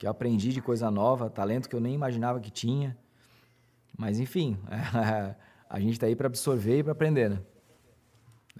[0.00, 2.96] que eu aprendi de coisa nova, talento que eu nem imaginava que tinha.
[3.96, 4.56] Mas enfim,
[5.68, 7.38] a gente está aí para absorver e para aprender, né?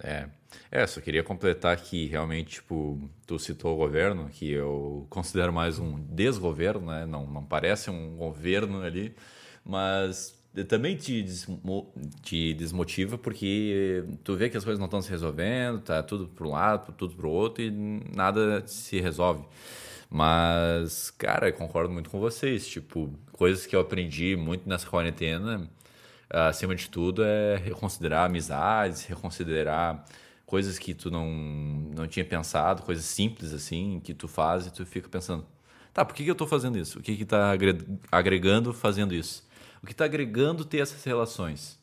[0.03, 0.29] É.
[0.69, 5.79] É, só queria completar que realmente, tipo, tu citou o governo, que eu considero mais
[5.79, 7.07] um desgoverno, né?
[7.07, 9.15] Não, não parece um governo ali,
[9.65, 15.09] mas também te, desmo te desmotiva porque tu vê que as coisas não estão se
[15.09, 17.71] resolvendo, tá tudo para um lado, tudo para o outro e
[18.15, 19.43] nada se resolve.
[20.13, 22.67] Mas, cara, concordo muito com vocês.
[22.67, 25.69] Tipo, coisas que eu aprendi muito nessa quarentena,
[26.29, 30.03] acima de tudo, é reconsiderar amizades, reconsiderar
[30.45, 31.29] coisas que tu não,
[31.95, 35.45] não tinha pensado, coisas simples assim, que tu faz e tu fica pensando,
[35.93, 36.99] tá, por que, que eu tô fazendo isso?
[36.99, 37.55] O que que tá
[38.11, 39.47] agregando fazendo isso?
[39.81, 41.80] O que tá agregando ter essas relações?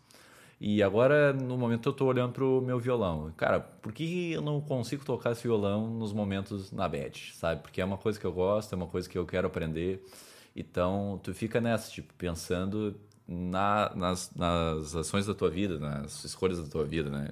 [0.61, 3.33] E agora, no momento, eu estou olhando para o meu violão.
[3.37, 7.63] Cara, por que eu não consigo tocar esse violão nos momentos na bad, sabe?
[7.63, 10.05] Porque é uma coisa que eu gosto, é uma coisa que eu quero aprender.
[10.57, 16.61] Então, tu fica nessa, tipo, pensando na, nas, nas ações da tua vida, nas escolhas
[16.61, 17.29] da tua vida, né?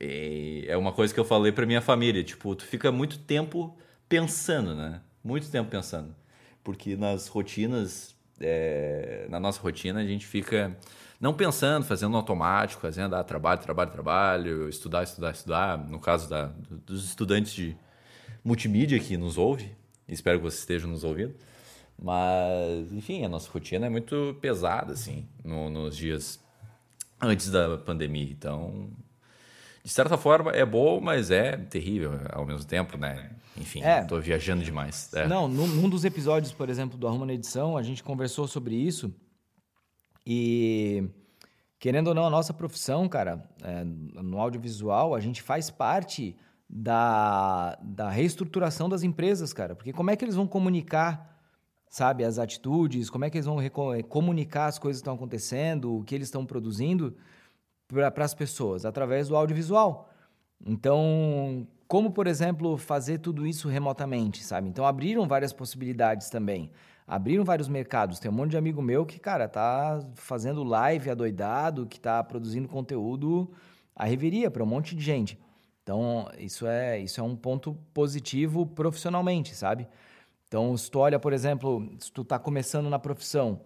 [0.00, 3.76] E é uma coisa que eu falei para minha família, tipo, tu fica muito tempo
[4.08, 5.00] pensando, né?
[5.22, 6.14] Muito tempo pensando.
[6.64, 10.76] Porque nas rotinas é, na nossa rotina, a gente fica
[11.20, 15.78] não pensando, fazendo automático, fazendo ah, trabalho, trabalho, trabalho, estudar, estudar, estudar.
[15.78, 16.50] No caso da,
[16.86, 17.76] dos estudantes de
[18.42, 19.70] multimídia que nos ouve,
[20.08, 21.34] espero que vocês estejam nos ouvindo.
[22.02, 26.42] Mas, enfim, a nossa rotina é muito pesada, assim, no, nos dias
[27.20, 28.30] antes da pandemia.
[28.30, 28.88] Então,
[29.84, 33.30] de certa forma, é bom, mas é terrível ao mesmo tempo, né?
[33.58, 34.02] Enfim, é.
[34.04, 35.12] tô viajando demais.
[35.12, 35.28] É.
[35.28, 38.74] Não, num, num, dos episódios, por exemplo, do Arruma na Edição, a gente conversou sobre
[38.74, 39.14] isso
[40.26, 41.08] e,
[41.78, 46.36] querendo ou não, a nossa profissão, cara, é, no audiovisual, a gente faz parte
[46.68, 49.74] da, da reestruturação das empresas, cara.
[49.74, 51.40] Porque como é que eles vão comunicar,
[51.88, 53.58] sabe, as atitudes, como é que eles vão
[54.08, 57.16] comunicar as coisas que estão acontecendo, o que eles estão produzindo
[57.88, 58.84] para as pessoas?
[58.84, 60.08] Através do audiovisual.
[60.64, 64.68] Então, como, por exemplo, fazer tudo isso remotamente, sabe?
[64.68, 66.70] Então, abriram várias possibilidades também.
[67.10, 68.20] Abriram vários mercados.
[68.20, 72.68] Tem um monte de amigo meu que, cara, tá fazendo live adoidado, que tá produzindo
[72.68, 73.50] conteúdo
[73.96, 75.36] a reveria para um monte de gente.
[75.82, 79.88] Então, isso é, isso é um ponto positivo profissionalmente, sabe?
[80.46, 83.60] Então, se tu olha, por exemplo, se tu tá começando na profissão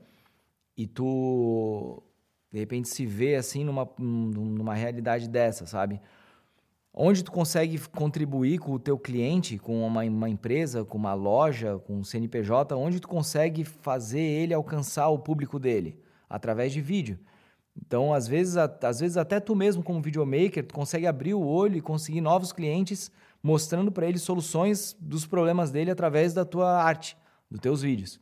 [0.74, 2.02] e tu,
[2.50, 6.00] de repente, se vê assim numa, numa realidade dessa, sabe?
[6.94, 11.78] Onde tu consegue contribuir com o teu cliente, com uma, uma, empresa, com uma loja,
[11.80, 15.98] com um CNPJ, onde tu consegue fazer ele alcançar o público dele
[16.30, 17.18] através de vídeo.
[17.76, 21.44] Então, às vezes, a, às vezes até tu mesmo como videomaker, tu consegue abrir o
[21.44, 23.10] olho e conseguir novos clientes
[23.42, 27.16] mostrando para ele soluções dos problemas dele através da tua arte,
[27.50, 28.20] dos teus vídeos.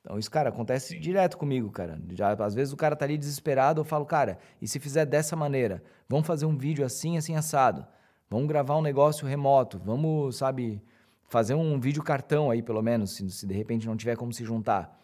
[0.00, 1.00] Então, isso, cara, acontece Sim.
[1.00, 2.00] direto comigo, cara.
[2.14, 5.36] Já, às vezes o cara tá ali desesperado, eu falo, cara, e se fizer dessa
[5.36, 5.82] maneira?
[6.08, 7.86] Vamos fazer um vídeo assim, assim, assado.
[8.30, 10.82] Vamos gravar um negócio remoto, vamos, sabe,
[11.28, 14.44] fazer um vídeo cartão aí, pelo menos, se, se de repente não tiver como se
[14.44, 15.00] juntar.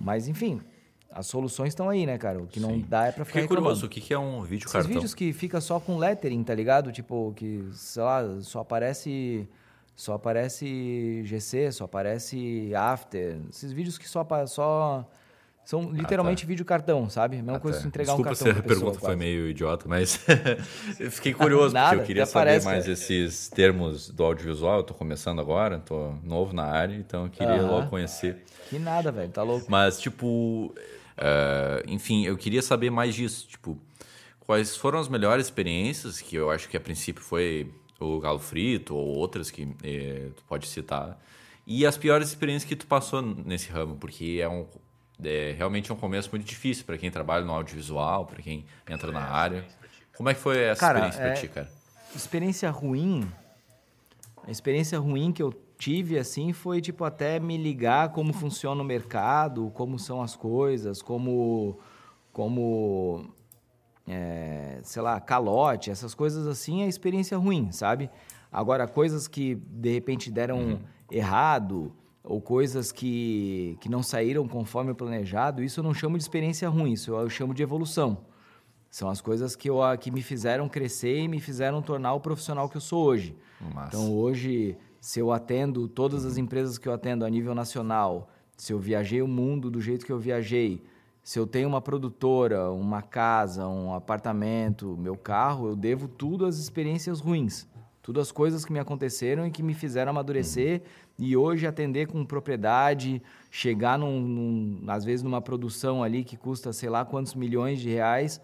[0.00, 0.60] Mas, enfim,
[1.10, 2.42] as soluções estão aí, né, cara?
[2.42, 2.66] O que Sim.
[2.66, 4.92] não dá é pra ficar Fiquei curioso, o que é um vídeo Esses cartão?
[4.92, 6.90] vídeos que fica só com lettering, tá ligado?
[6.90, 9.48] Tipo, que, sei lá, só aparece...
[9.96, 13.38] Só aparece GC, só aparece After.
[13.48, 14.26] Esses vídeos que só...
[14.46, 15.08] só
[15.64, 16.48] são literalmente ah, tá.
[16.48, 17.36] vídeo cartão, sabe?
[17.36, 17.86] Mesma ah, coisa tá.
[17.86, 18.46] entregar Desculpa um cartão.
[18.46, 19.06] Desculpa se a pergunta quase.
[19.06, 20.20] foi meio idiota, mas
[21.00, 22.92] eu fiquei curioso, Nada, porque eu queria saber parece, mais cara.
[22.92, 24.78] esses termos do audiovisual.
[24.78, 28.44] Eu tô começando agora, tô novo na área, então eu queria logo conhecer.
[28.68, 29.66] Que nada, velho, tá louco.
[29.70, 30.74] Mas, tipo,
[31.16, 33.46] uh, enfim, eu queria saber mais disso.
[33.48, 33.78] Tipo,
[34.40, 38.94] quais foram as melhores experiências, que eu acho que a princípio foi o Galo Frito
[38.94, 41.18] ou outras que eh, tu pode citar.
[41.66, 44.66] E as piores experiências que tu passou nesse ramo, porque é um
[45.24, 49.10] é, realmente é um começo muito difícil para quem trabalha no audiovisual, para quem entra
[49.10, 49.64] na área.
[50.16, 51.70] Como é que foi essa cara, experiência é, para ti, cara?
[52.14, 53.28] Experiência ruim.
[54.46, 58.84] A experiência ruim que eu tive assim foi tipo até me ligar como funciona o
[58.84, 61.78] mercado, como são as coisas, como
[62.32, 63.26] como
[64.06, 68.10] é, sei lá, calote, essas coisas assim, é experiência ruim, sabe?
[68.52, 70.80] Agora coisas que de repente deram uhum.
[71.10, 71.92] errado,
[72.24, 76.94] ou coisas que, que não saíram conforme planejado, isso eu não chamo de experiência ruim,
[76.94, 78.24] isso eu chamo de evolução.
[78.90, 82.68] São as coisas que, eu, que me fizeram crescer e me fizeram tornar o profissional
[82.68, 83.36] que eu sou hoje.
[83.74, 83.88] Massa.
[83.88, 88.72] Então, hoje, se eu atendo todas as empresas que eu atendo a nível nacional, se
[88.72, 90.82] eu viajei o mundo do jeito que eu viajei,
[91.22, 96.58] se eu tenho uma produtora, uma casa, um apartamento, meu carro, eu devo tudo às
[96.58, 97.66] experiências ruins.
[98.00, 101.03] Tudo as coisas que me aconteceram e que me fizeram amadurecer uhum.
[101.18, 106.72] E hoje atender com propriedade, chegar num, num, às vezes numa produção ali que custa
[106.72, 108.40] sei lá quantos milhões de reais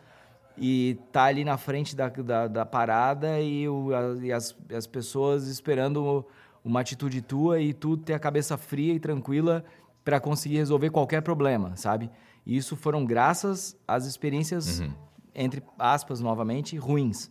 [0.57, 4.87] e tá ali na frente da, da, da parada e, o, a, e as, as
[4.87, 6.25] pessoas esperando
[6.65, 9.65] uma atitude tua e tu ter a cabeça fria e tranquila
[10.05, 12.11] para conseguir resolver qualquer problema, sabe?
[12.47, 14.93] E isso foram graças às experiências, uhum.
[15.35, 17.31] entre aspas, novamente, ruins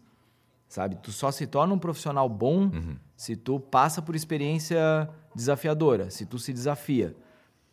[0.69, 0.95] sabe?
[1.01, 2.95] Tu só se torna um profissional bom uhum.
[3.19, 7.13] Se tu passa por experiência desafiadora, se tu se desafia.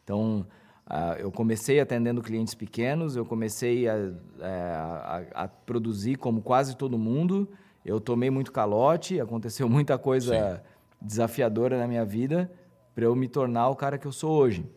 [0.02, 0.44] Então,
[0.90, 3.94] uh, eu comecei atendendo clientes pequenos, eu comecei a,
[4.40, 7.48] é, a, a, produzir como quase todo mundo,
[7.84, 10.62] eu tomei muito calote, aconteceu muita coisa Sim.
[11.00, 12.50] desafiadora na minha vida
[12.92, 14.68] para eu me tornar o cara que eu sou hoje.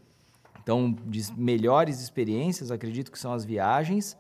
[0.61, 4.15] Então, de melhores experiências, acredito que são as viagens,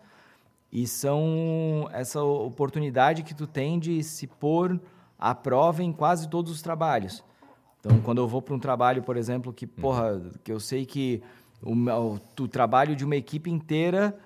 [0.71, 4.81] e são essa oportunidade que tu tem de se pôr
[5.19, 7.23] à prova em quase todos os trabalhos.
[7.79, 11.21] Então, quando eu vou para um trabalho, por exemplo, que, porra, que eu sei que
[11.61, 14.17] o, o, o trabalho de uma equipe inteira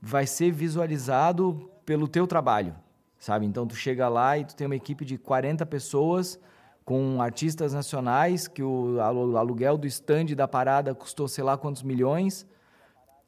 [0.00, 2.74] vai ser visualizado pelo teu trabalho,
[3.18, 3.46] sabe?
[3.46, 6.38] Então, tu chega lá e tu tem uma equipe de 40 pessoas
[6.84, 12.46] com artistas nacionais, que o aluguel do stand da parada custou sei lá quantos milhões,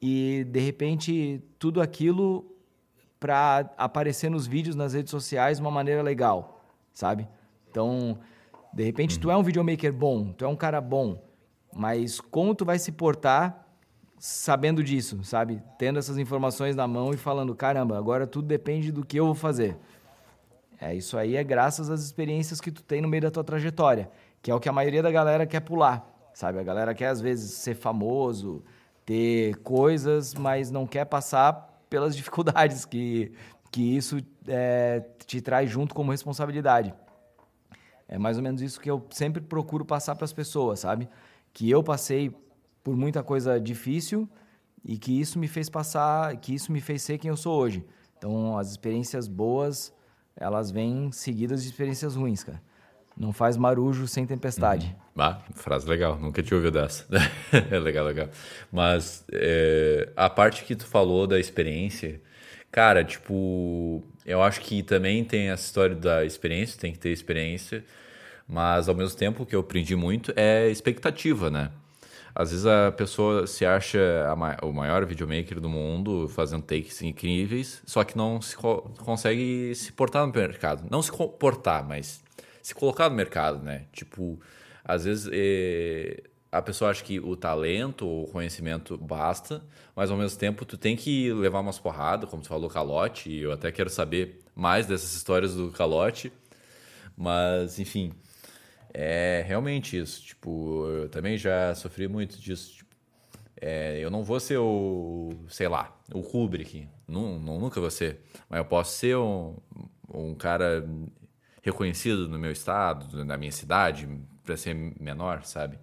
[0.01, 2.45] e de repente tudo aquilo
[3.19, 6.54] para aparecer nos vídeos nas redes sociais de uma maneira legal,
[6.95, 7.27] sabe?
[7.69, 8.17] Então,
[8.73, 11.21] de repente tu é um videomaker bom, tu é um cara bom,
[11.75, 13.63] mas como tu vai se portar
[14.17, 15.61] sabendo disso, sabe?
[15.77, 19.35] Tendo essas informações na mão e falando, caramba, agora tudo depende do que eu vou
[19.35, 19.77] fazer.
[20.79, 24.09] É, isso aí é graças às experiências que tu tem no meio da tua trajetória,
[24.41, 26.59] que é o que a maioria da galera quer pular, sabe?
[26.59, 28.63] A galera quer às vezes ser famoso,
[29.05, 33.33] ter coisas, mas não quer passar pelas dificuldades que,
[33.75, 36.93] que isso é, te traz junto como responsabilidade.
[38.07, 41.09] É mais ou menos isso que eu sempre procuro passar para as pessoas, sabe?
[41.53, 42.33] Que eu passei
[42.81, 44.29] por muita coisa difícil
[44.81, 47.83] e que isso me fez passar, que isso me fez ser quem eu sou hoje.
[48.17, 49.93] Então, as experiências boas,
[50.37, 52.61] elas vêm seguidas de experiências ruins, cara.
[53.17, 54.95] Não faz marujo sem tempestade.
[55.17, 55.21] Uhum.
[55.21, 57.05] Ah, frase legal, nunca tinha ouvido dessa.
[57.51, 58.29] é legal, legal.
[58.71, 62.21] Mas é, a parte que tu falou da experiência,
[62.75, 67.85] cara, tipo, eu acho que também tem essa história da experiência, tem que ter experiência,
[68.45, 71.71] mas ao mesmo tempo o que eu aprendi muito é expectativa, né?
[72.35, 73.97] Às vezes a pessoa se acha
[74.37, 79.73] ma o maior videomaker do mundo, fazendo takes incríveis, só que não se co consegue
[79.73, 80.85] se portar no mercado.
[80.91, 82.21] Não se portar, mas
[82.61, 83.85] se colocar no mercado, né?
[83.93, 84.37] Tipo,
[84.83, 86.23] às vezes eh,
[86.57, 89.61] a pessoa acha que o talento ou o conhecimento basta,
[89.93, 93.41] mas ao mesmo tempo tu tem que levar umas porradas, como tu falou, calote, e
[93.41, 96.31] eu até quero saber mais dessas histórias do calote.
[97.17, 98.13] Mas, enfim,
[98.93, 100.21] é realmente isso.
[100.21, 102.75] Tipo, eu também já sofri muito disso.
[102.75, 102.95] Tipo,
[103.61, 106.87] é, eu não vou ser o, sei lá, o Kubrick.
[107.07, 108.21] Não, nunca vou ser.
[108.49, 109.57] Mas eu posso ser um,
[110.13, 110.85] um cara
[111.61, 114.07] reconhecido no meu estado, na minha cidade,
[114.43, 115.77] para ser menor, sabe?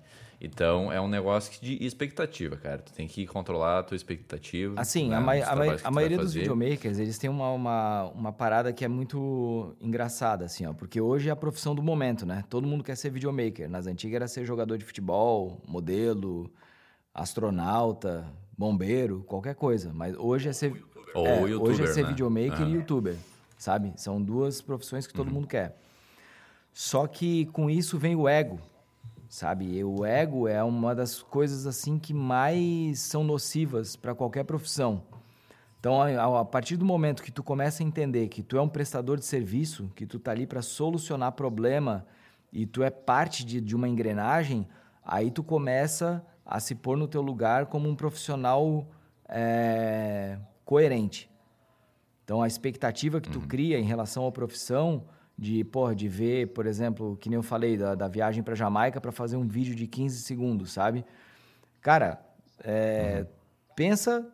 [0.45, 2.79] Então é um negócio de expectativa, cara.
[2.79, 4.75] Tu tem que controlar a tua expectativa.
[4.81, 5.15] Assim, né?
[5.15, 8.89] a, ma a, a maioria dos videomakers, eles têm uma, uma, uma, parada que é
[8.89, 10.73] muito engraçada, assim, ó.
[10.73, 12.43] Porque hoje é a profissão do momento, né?
[12.51, 13.71] Todo mundo quer ser videomaker.
[13.71, 16.53] Nas antigas era ser jogador de futebol, modelo,
[17.15, 18.27] astronauta,
[18.59, 19.93] bombeiro, qualquer coisa.
[19.95, 20.85] Mas hoje é ser.
[21.15, 22.09] Ou é, YouTuber, Hoje é ser né?
[22.09, 22.69] videomaker Ah.
[22.69, 23.17] e youtuber,
[23.57, 23.93] sabe?
[23.97, 25.77] São duas profissões que todo mundo quer.
[26.73, 28.59] Só que com isso vem o ego,
[29.33, 29.83] sabe?
[29.83, 35.05] O ego é uma das coisas assim que mais são nocivas para qualquer profissão.
[35.81, 39.19] Então, a, partir do momento que tu começa a entender que tu é um prestador
[39.19, 42.07] de serviço, que tu tá ali para solucionar problema
[42.53, 44.69] e tu é parte de, de uma engrenagem,
[45.03, 48.87] aí tu começa a se pôr no teu lugar como um profissional
[49.27, 51.31] é, coerente.
[52.23, 55.07] Então, a expectativa que tu cria em relação à profissão,
[55.43, 59.01] de, porra, de ver, por exemplo, que nem eu falei, da, da viagem para Jamaica
[59.01, 61.05] para fazer um vídeo de 15 segundos, sabe?
[61.81, 62.25] Cara,
[62.63, 63.27] é,
[63.75, 64.25] pensa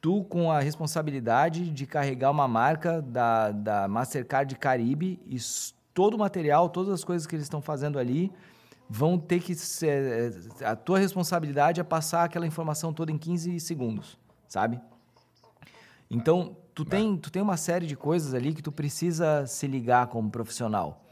[0.00, 5.36] tu com a responsabilidade de carregar uma marca da, da Mastercard Caribe e
[5.94, 8.32] todo o material, todas as coisas que eles estão fazendo ali
[8.88, 10.32] vão ter que ser...
[10.60, 14.80] é, A tua responsabilidade é passar aquela informação toda em 15 segundos, sabe?
[16.10, 20.06] Então, tu tem, tu tem uma série de coisas ali que tu precisa se ligar
[20.08, 21.04] como profissional.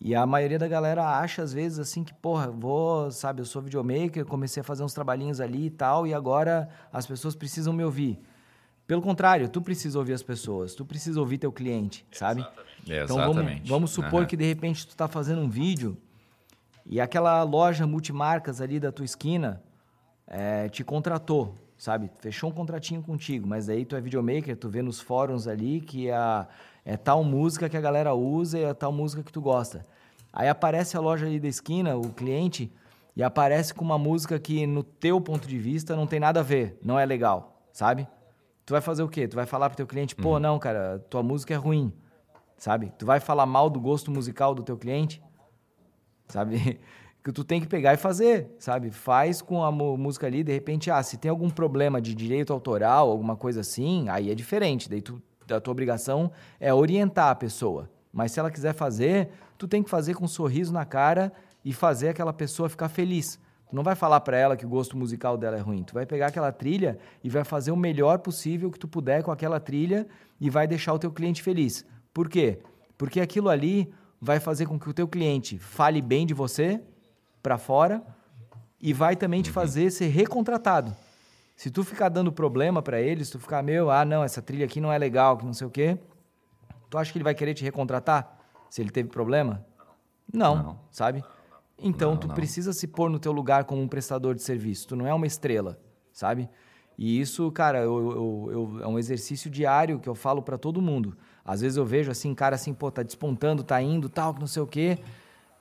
[0.00, 3.60] E a maioria da galera acha, às vezes, assim, que, porra, vou, sabe, eu sou
[3.60, 7.82] videomaker, comecei a fazer uns trabalhinhos ali e tal, e agora as pessoas precisam me
[7.82, 8.20] ouvir.
[8.86, 12.46] Pelo contrário, tu precisa ouvir as pessoas, tu precisa ouvir teu cliente, sabe?
[12.84, 13.68] Então vamos, Exatamente.
[13.68, 14.26] vamos supor Aham.
[14.26, 15.96] que de repente tu tá fazendo um vídeo
[16.86, 19.62] e aquela loja multimarcas ali da tua esquina
[20.26, 22.10] eh, te contratou, sabe?
[22.18, 26.10] Fechou um contratinho contigo, mas aí tu é videomaker, tu vê nos fóruns ali que
[26.10, 26.46] a,
[26.84, 29.86] é tal música que a galera usa e é tal música que tu gosta.
[30.32, 32.70] Aí aparece a loja ali da esquina, o cliente,
[33.16, 36.42] e aparece com uma música que no teu ponto de vista não tem nada a
[36.42, 38.06] ver, não é legal, sabe?
[38.66, 39.26] Tu vai fazer o quê?
[39.26, 41.92] Tu vai falar pro teu cliente, pô, não, cara, tua música é ruim,
[42.56, 42.92] sabe?
[42.98, 45.22] Tu vai falar mal do gosto musical do teu cliente,
[46.28, 46.78] sabe?
[47.28, 48.90] Que tu tem que pegar e fazer, sabe?
[48.90, 53.10] Faz com a música ali, de repente, ah, se tem algum problema de direito autoral,
[53.10, 54.88] alguma coisa assim, aí é diferente.
[54.88, 57.90] Daí tu, a tua obrigação é orientar a pessoa.
[58.10, 61.30] Mas se ela quiser fazer, tu tem que fazer com um sorriso na cara
[61.62, 63.38] e fazer aquela pessoa ficar feliz.
[63.68, 65.82] Tu não vai falar pra ela que o gosto musical dela é ruim.
[65.82, 69.30] Tu vai pegar aquela trilha e vai fazer o melhor possível que tu puder com
[69.30, 70.08] aquela trilha
[70.40, 71.84] e vai deixar o teu cliente feliz.
[72.14, 72.58] Por quê?
[72.96, 76.80] Porque aquilo ali vai fazer com que o teu cliente fale bem de você
[77.42, 78.02] para fora
[78.80, 80.94] e vai também te fazer ser recontratado.
[81.56, 84.80] Se tu ficar dando problema para eles, tu ficar, meu, ah, não, essa trilha aqui
[84.80, 85.98] não é legal, que não sei o quê,
[86.88, 88.38] tu acha que ele vai querer te recontratar
[88.70, 89.64] se ele teve problema?
[90.32, 90.78] Não, Não.
[90.90, 91.24] sabe?
[91.80, 92.34] Então Não, tu não.
[92.34, 94.88] precisa se pôr no teu lugar como um prestador de serviço.
[94.88, 95.80] Tu não é uma estrela,
[96.12, 96.48] sabe?
[96.96, 100.82] E isso, cara, eu, eu, eu, é um exercício diário que eu falo para todo
[100.82, 101.16] mundo.
[101.44, 104.60] Às vezes eu vejo assim, cara assim, pô, tá despontando, tá indo, tal, não sei
[104.62, 104.98] o quê.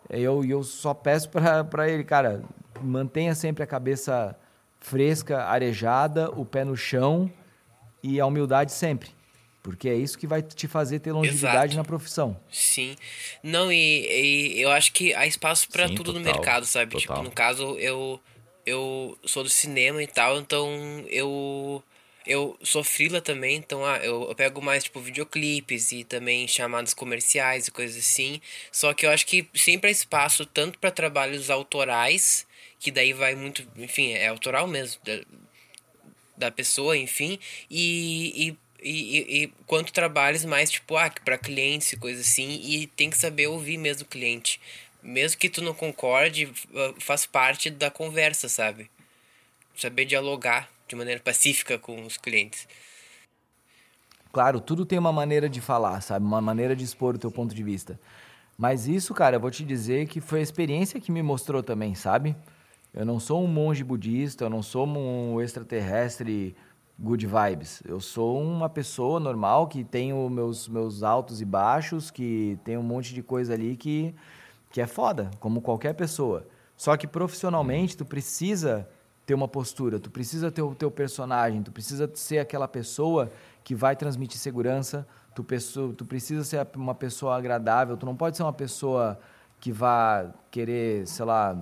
[0.09, 2.43] Eu, eu só peço para ele, cara,
[2.81, 4.35] mantenha sempre a cabeça
[4.79, 7.31] fresca, arejada, o pé no chão
[8.01, 9.09] e a humildade sempre.
[9.61, 11.75] Porque é isso que vai te fazer ter longevidade Exato.
[11.75, 12.39] na profissão.
[12.49, 12.95] Sim.
[13.43, 16.95] Não, e, e eu acho que há espaço para tudo total, no mercado, sabe?
[16.95, 17.15] Tipo, total.
[17.17, 18.17] Tipo, no caso, eu,
[18.65, 20.69] eu sou do cinema e tal, então
[21.09, 21.83] eu
[22.27, 26.93] eu sou frila também, então ah, eu, eu, pego mais tipo videoclipes e também chamadas
[26.93, 28.41] comerciais e coisas assim.
[28.71, 32.45] Só que eu acho que sempre há espaço tanto para trabalhos autorais,
[32.79, 35.21] que daí vai muito, enfim, é autoral mesmo da,
[36.37, 41.91] da pessoa, enfim, e, e e, e, e, quanto trabalhos mais tipo ah, para clientes
[41.93, 44.61] e coisas assim e tem que saber ouvir mesmo o cliente.
[45.01, 46.47] Mesmo que tu não concorde
[46.99, 48.89] faz parte da conversa sabe?
[49.75, 52.67] Saber dialogar de maneira pacífica com os clientes.
[54.31, 56.25] Claro, tudo tem uma maneira de falar, sabe?
[56.25, 57.99] Uma maneira de expor o teu ponto de vista.
[58.57, 61.95] Mas isso, cara, eu vou te dizer que foi a experiência que me mostrou também,
[61.95, 62.35] sabe?
[62.93, 66.55] Eu não sou um monge budista, eu não sou um extraterrestre
[66.99, 67.83] good vibes.
[67.85, 72.77] Eu sou uma pessoa normal que tem os meus, meus altos e baixos, que tem
[72.77, 74.15] um monte de coisa ali que,
[74.71, 76.47] que é foda, como qualquer pessoa.
[76.75, 78.87] Só que profissionalmente tu precisa
[79.27, 83.29] ter uma postura, tu precisa ter o teu personagem, tu precisa ser aquela pessoa
[83.61, 85.05] que vai transmitir segurança,
[85.35, 89.19] tu, pessoa, tu precisa ser uma pessoa agradável, tu não pode ser uma pessoa
[89.59, 91.61] que vá querer, sei lá,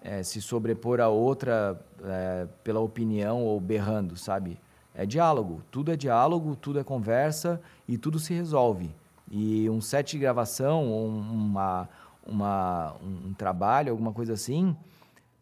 [0.00, 4.56] é, se sobrepor a outra é, pela opinião ou berrando, sabe?
[4.94, 8.94] É diálogo, tudo é diálogo, tudo é conversa e tudo se resolve.
[9.28, 11.88] E um set de gravação, uma,
[12.24, 14.76] uma, um trabalho, alguma coisa assim,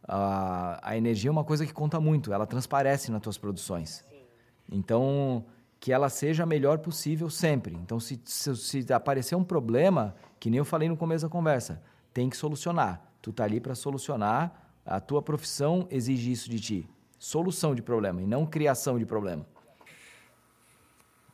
[0.06, 4.04] a, a energia é uma coisa que conta muito, ela transparece nas tuas produções.
[4.08, 4.16] Sim.
[4.70, 5.44] Então,
[5.78, 7.74] que ela seja a melhor possível sempre.
[7.74, 11.82] Então, se, se, se, aparecer um problema, que nem eu falei no começo da conversa,
[12.12, 13.02] tem que solucionar.
[13.20, 16.88] Tu tá ali para solucionar, a tua profissão exige isso de ti.
[17.18, 19.46] Solução de problema e não criação de problema.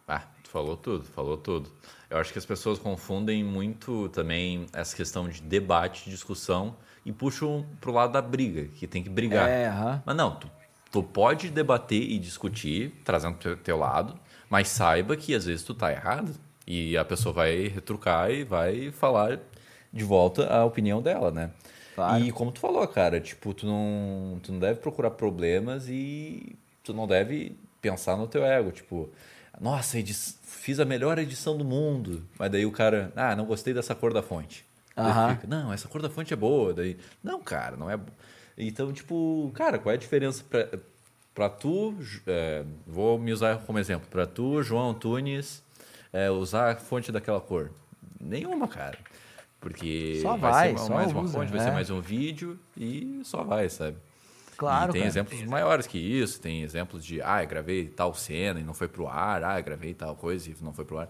[0.06, 1.70] Ah, tu falou tudo, falou tudo.
[2.08, 6.76] Eu acho que as pessoas confundem muito também essa questão de debate, discussão
[7.08, 9.48] e puxam pro lado da briga, que tem que brigar.
[9.48, 9.64] É,
[10.04, 10.50] Mas não, tu,
[10.92, 14.14] tu pode debater e discutir, trazendo teu, teu lado,
[14.50, 16.30] mas saiba que às vezes tu tá errado
[16.66, 19.40] e a pessoa vai retrucar e vai falar
[19.90, 21.50] de volta a opinião dela, né?
[21.94, 22.22] Claro.
[22.22, 26.92] E como tu falou, cara, tipo, tu não, tu não deve procurar problemas e tu
[26.92, 29.08] não deve pensar no teu ego, tipo,
[29.58, 29.96] nossa,
[30.42, 34.12] fiz a melhor edição do mundo, mas daí o cara, ah, não gostei dessa cor
[34.12, 34.67] da fonte.
[34.98, 35.34] Uhum.
[35.34, 36.74] Fica, não, essa cor da fonte é boa.
[36.74, 37.98] Daí, não, cara, não é.
[38.56, 40.68] Então, tipo, cara, qual é a diferença pra,
[41.34, 41.94] pra tu?
[42.26, 44.08] É, vou me usar como exemplo.
[44.10, 45.62] Pra tu, João Tunes,
[46.12, 47.70] é, usar a fonte daquela cor?
[48.20, 48.98] Nenhuma, cara.
[49.60, 52.58] Porque só vai, vai ser só mais usa, uma fonte, vai ser mais um vídeo
[52.76, 53.96] e só vai, sabe?
[54.56, 54.90] Claro.
[54.90, 55.08] E tem cara.
[55.08, 59.06] exemplos maiores que isso, tem exemplos de, ah, gravei tal cena e não foi pro
[59.08, 61.08] ar, ah, gravei tal coisa e não foi pro ar.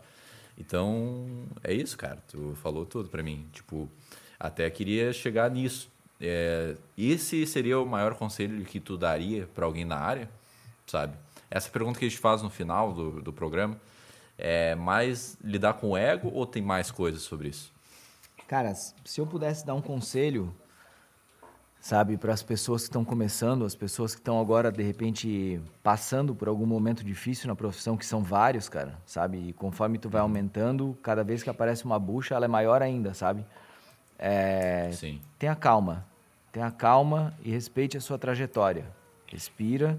[0.58, 2.18] Então, é isso, cara.
[2.28, 3.46] Tu falou tudo para mim.
[3.52, 3.88] Tipo,
[4.38, 5.88] até queria chegar nisso.
[6.20, 10.28] É, esse seria o maior conselho que tu daria para alguém na área,
[10.86, 11.16] sabe?
[11.48, 13.80] Essa pergunta que a gente faz no final do, do programa
[14.36, 17.72] é mais lidar com o ego ou tem mais coisas sobre isso?
[18.48, 20.54] Cara, se eu pudesse dar um conselho
[21.80, 22.16] sabe?
[22.16, 26.48] Para as pessoas que estão começando, as pessoas que estão agora, de repente, passando por
[26.48, 29.48] algum momento difícil na profissão, que são vários, cara, sabe?
[29.48, 33.14] E conforme tu vai aumentando, cada vez que aparece uma bucha, ela é maior ainda,
[33.14, 33.44] sabe?
[34.18, 34.90] É...
[34.92, 35.20] Sim.
[35.38, 36.06] Tenha calma.
[36.52, 38.86] Tenha calma e respeite a sua trajetória.
[39.26, 39.98] Respira,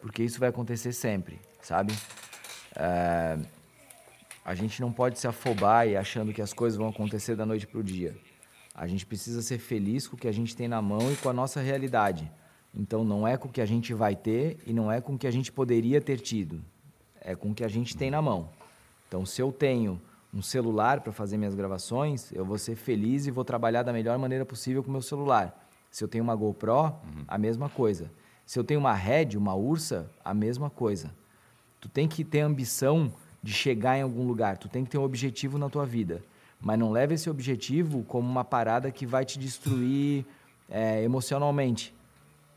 [0.00, 1.94] porque isso vai acontecer sempre, sabe?
[2.74, 3.38] É...
[4.44, 7.66] A gente não pode se afobar e achando que as coisas vão acontecer da noite
[7.66, 8.16] para o dia.
[8.80, 11.28] A gente precisa ser feliz com o que a gente tem na mão e com
[11.28, 12.32] a nossa realidade.
[12.74, 15.18] Então não é com o que a gente vai ter e não é com o
[15.18, 16.64] que a gente poderia ter tido.
[17.20, 18.48] É com o que a gente tem na mão.
[19.06, 20.00] Então se eu tenho
[20.32, 24.16] um celular para fazer minhas gravações, eu vou ser feliz e vou trabalhar da melhor
[24.16, 25.62] maneira possível com o meu celular.
[25.90, 27.24] Se eu tenho uma GoPro, uhum.
[27.28, 28.10] a mesma coisa.
[28.46, 31.14] Se eu tenho uma Red, uma Ursa, a mesma coisa.
[31.82, 33.12] Tu tem que ter ambição
[33.42, 36.22] de chegar em algum lugar, tu tem que ter um objetivo na tua vida.
[36.60, 40.26] Mas não leve esse objetivo como uma parada que vai te destruir
[40.68, 41.94] é, emocionalmente.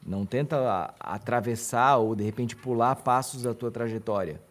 [0.06, 4.42] Não tenta atravessar ou de repente pular passos da tua trajetória.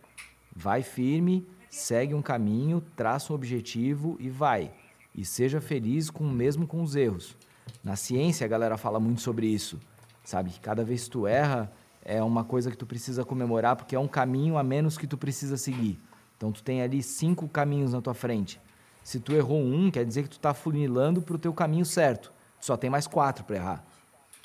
[0.55, 4.70] Vai firme, segue um caminho, traça um objetivo e vai.
[5.14, 7.36] E seja feliz com mesmo com os erros.
[7.84, 9.78] Na ciência a galera fala muito sobre isso,
[10.24, 10.50] sabe?
[10.50, 11.70] Que cada vez que tu erra,
[12.05, 15.18] é uma coisa que tu precisa comemorar porque é um caminho a menos que tu
[15.18, 16.00] precisa seguir.
[16.36, 18.61] Então tu tem ali cinco caminhos na tua frente.
[19.03, 22.32] Se tu errou um, quer dizer que tu está funilando para o teu caminho certo.
[22.61, 23.84] Tu só tem mais quatro para errar.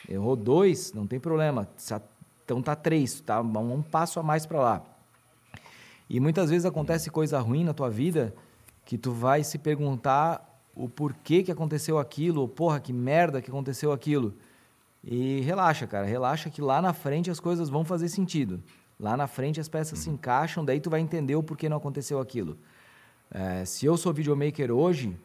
[0.09, 1.67] Errou dois, não tem problema.
[2.43, 4.83] Então tá três, tá um passo a mais para lá.
[6.09, 8.33] E muitas vezes acontece coisa ruim na tua vida
[8.85, 10.43] que tu vai se perguntar
[10.73, 14.33] o porquê que aconteceu aquilo, ou porra, que merda que aconteceu aquilo.
[15.03, 18.63] E relaxa, cara, relaxa que lá na frente as coisas vão fazer sentido.
[18.99, 22.19] Lá na frente as peças se encaixam, daí tu vai entender o porquê não aconteceu
[22.19, 22.57] aquilo.
[23.31, 25.17] É, se eu sou videomaker hoje,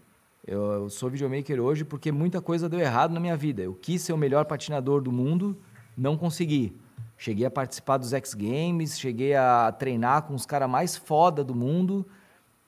[0.47, 3.63] eu sou videomaker hoje porque muita coisa deu errado na minha vida.
[3.63, 5.57] Eu quis ser o melhor patinador do mundo,
[5.97, 6.77] não consegui.
[7.17, 11.55] Cheguei a participar dos X Games, cheguei a treinar com os caras mais foda do
[11.55, 12.05] mundo,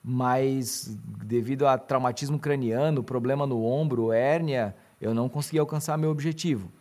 [0.01, 6.71] mas devido a traumatismo craniano, problema no ombro, hérnia, eu não consegui alcançar meu objetivo.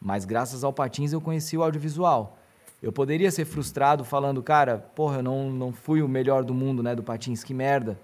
[0.00, 2.38] Mas graças ao patins eu conheci o audiovisual.
[2.82, 6.82] Eu poderia ser frustrado falando, cara, porra, eu não, não fui o melhor do mundo,
[6.82, 7.98] né, do patins, que merda,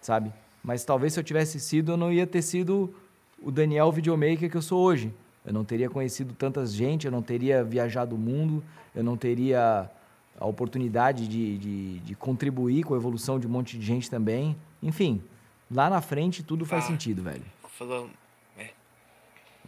[0.00, 0.32] sabe?
[0.62, 2.94] Mas talvez se eu tivesse sido, eu não ia ter sido
[3.40, 5.14] o Daniel videomaker que eu sou hoje.
[5.44, 8.62] Eu não teria conhecido tanta gente, eu não teria viajado o mundo,
[8.94, 9.90] eu não teria
[10.38, 14.56] a oportunidade de, de, de contribuir com a evolução de um monte de gente também.
[14.82, 15.22] Enfim,
[15.70, 17.44] lá na frente tudo faz ah, sentido, velho.
[17.70, 18.10] Falou.
[18.56, 18.70] É.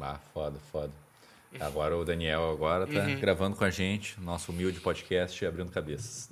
[0.00, 0.92] Ah, foda, foda.
[1.58, 3.18] Agora o Daniel agora tá uhum.
[3.18, 6.28] gravando com a gente, nosso humilde podcast Abrindo Cabeças.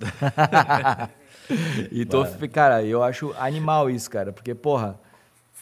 [1.91, 4.99] e tô, cara, eu acho animal isso, cara, porque, porra,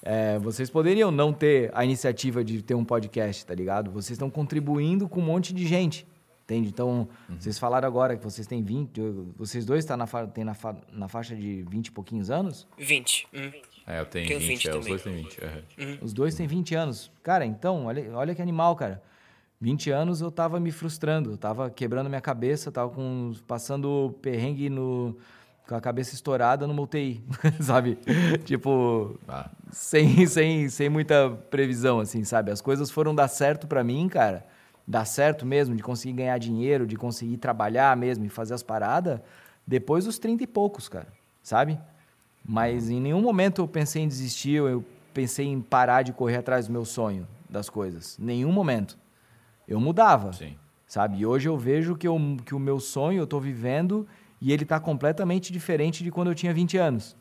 [0.03, 3.89] é, vocês poderiam não ter a iniciativa de ter um podcast, tá ligado?
[3.89, 6.05] Vocês estão contribuindo com um monte de gente,
[6.43, 6.69] entende?
[6.69, 7.39] Então, uhum.
[7.39, 9.01] vocês falaram agora que vocês têm 20,
[9.35, 12.67] vocês dois estão tá na, tem na, fa, na faixa de 20 e pouquinhos anos?
[12.77, 13.27] 20.
[13.33, 13.51] Uhum.
[13.87, 15.39] É, eu tenho, tenho 20, 20 é, os dois têm 20.
[15.39, 15.49] Uhum.
[15.79, 15.97] Uhum.
[16.01, 17.11] Os dois têm 20 anos.
[17.23, 19.01] Cara, então, olha, olha que animal, cara.
[19.59, 24.69] 20 anos eu tava me frustrando, eu tava quebrando minha cabeça, tava com, passando perrengue
[24.69, 25.17] no,
[25.67, 27.23] com a cabeça estourada numa UTI,
[27.59, 27.97] sabe?
[28.45, 29.49] tipo, ah.
[29.71, 32.51] sem, sem, sem muita previsão, assim, sabe?
[32.51, 34.45] As coisas foram dar certo para mim, cara.
[34.87, 39.19] Dar certo mesmo, de conseguir ganhar dinheiro, de conseguir trabalhar mesmo e fazer as paradas,
[39.65, 41.07] depois dos 30 e poucos, cara,
[41.43, 41.77] sabe?
[42.47, 46.67] Mas em nenhum momento eu pensei em desistir, eu pensei em parar de correr atrás
[46.67, 48.17] do meu sonho, das coisas.
[48.17, 48.97] Nenhum momento.
[49.67, 50.55] Eu mudava, Sim.
[50.87, 51.19] sabe?
[51.19, 54.07] E hoje eu vejo que, eu, que o meu sonho eu estou vivendo
[54.39, 57.15] e ele está completamente diferente de quando eu tinha 20 anos.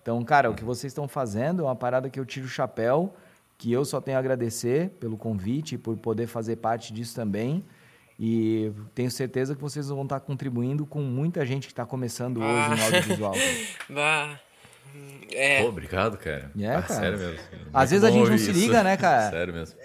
[0.00, 3.14] Então, cara, o que vocês estão fazendo é uma parada que eu tiro o chapéu,
[3.56, 7.64] que eu só tenho a agradecer pelo convite, por poder fazer parte disso também.
[8.20, 12.48] E tenho certeza que vocês vão estar contribuindo com muita gente que está começando hoje
[12.48, 12.76] ah.
[12.76, 13.34] no audiovisual.
[13.88, 14.38] Bah.
[15.32, 15.62] É.
[15.62, 16.52] Pô, obrigado, cara.
[16.56, 17.00] É, ah, cara.
[17.00, 17.40] Sério mesmo.
[17.72, 18.44] Às vezes a gente não isso.
[18.44, 19.30] se liga, né, cara?
[19.32, 19.76] sério mesmo.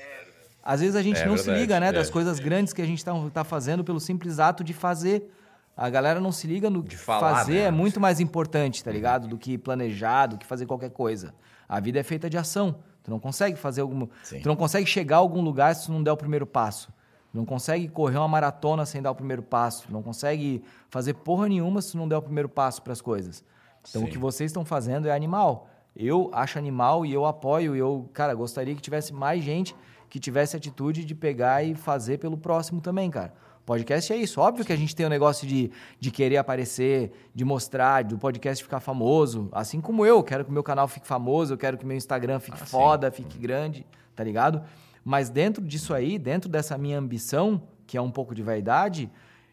[0.64, 1.92] Às vezes a gente é, não verdade, se liga, né, é.
[1.92, 5.32] das coisas grandes que a gente está tá fazendo pelo simples ato de fazer.
[5.76, 7.62] A galera não se liga no de falar, fazer né?
[7.62, 9.28] é muito mais importante, tá ligado?
[9.28, 11.34] Do que planejar, do que fazer qualquer coisa.
[11.68, 12.76] A vida é feita de ação.
[13.02, 14.42] Tu não consegue fazer alguma, Sim.
[14.42, 16.92] tu não consegue chegar a algum lugar se tu não der o primeiro passo.
[17.32, 19.88] Tu não consegue correr uma maratona sem dar o primeiro passo.
[19.88, 23.02] Tu não consegue fazer porra nenhuma se tu não der o primeiro passo para as
[23.02, 23.44] coisas.
[23.90, 24.08] Então Sim.
[24.08, 25.70] o que vocês estão fazendo é animal.
[25.96, 27.76] Eu acho animal e eu apoio.
[27.76, 29.76] E eu, cara, gostaria que tivesse mais gente
[30.10, 33.34] que tivesse atitude de pegar e fazer pelo próximo também, cara.
[33.66, 34.42] Podcast é isso.
[34.42, 38.64] Óbvio que a gente tem o negócio de, de querer aparecer, de mostrar, do podcast
[38.64, 39.48] ficar famoso.
[39.52, 42.40] Assim como eu, quero que o meu canal fique famoso, eu quero que meu Instagram
[42.40, 43.18] fique ah, foda, sim.
[43.18, 43.86] fique grande,
[44.16, 44.64] tá ligado?
[45.06, 49.12] Mas dentro disso aí, dentro dessa minha ambição, que é um pouco de vaidade,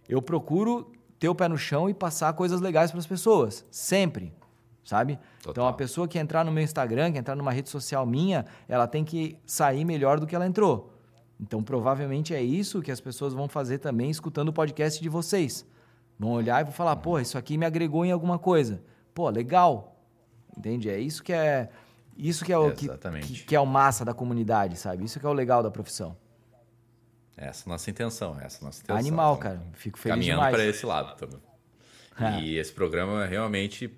[0.08, 3.66] eu procuro ter o pé no chão e passar coisas legais para as pessoas.
[3.70, 4.32] Sempre.
[4.86, 5.18] Sabe?
[5.42, 5.50] Total.
[5.50, 8.86] Então a pessoa que entrar no meu Instagram, que entrar numa rede social minha, ela
[8.86, 10.94] tem que sair melhor do que ela entrou.
[11.40, 15.66] Então, provavelmente é isso que as pessoas vão fazer também escutando o podcast de vocês.
[16.18, 18.82] Vão olhar e vão falar, pô, isso aqui me agregou em alguma coisa.
[19.12, 20.00] Pô, legal.
[20.56, 20.88] Entende?
[20.88, 21.68] É isso que é
[22.16, 25.04] isso que é o que, que, que, é o massa da comunidade, sabe?
[25.04, 26.16] Isso que é o legal da profissão.
[27.36, 28.96] Essa é a nossa intenção, essa é a nossa intenção.
[28.96, 29.62] Animal, então, cara.
[29.74, 30.54] Fico feliz caminhando demais.
[30.54, 31.40] para esse lado também.
[32.18, 32.40] É.
[32.40, 33.94] E esse programa realmente,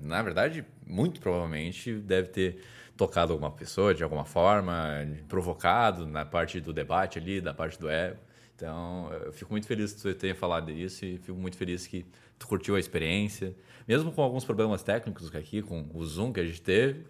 [0.00, 2.62] na verdade, muito provavelmente deve ter
[2.96, 7.88] tocado alguma pessoa de alguma forma, provocado na parte do debate ali, da parte do
[7.88, 8.18] ego.
[8.54, 12.06] Então, eu fico muito feliz que você tenha falado disso e fico muito feliz que
[12.38, 13.54] tu curtiu a experiência,
[13.88, 17.04] mesmo com alguns problemas técnicos aqui, com o Zoom que a gente teve,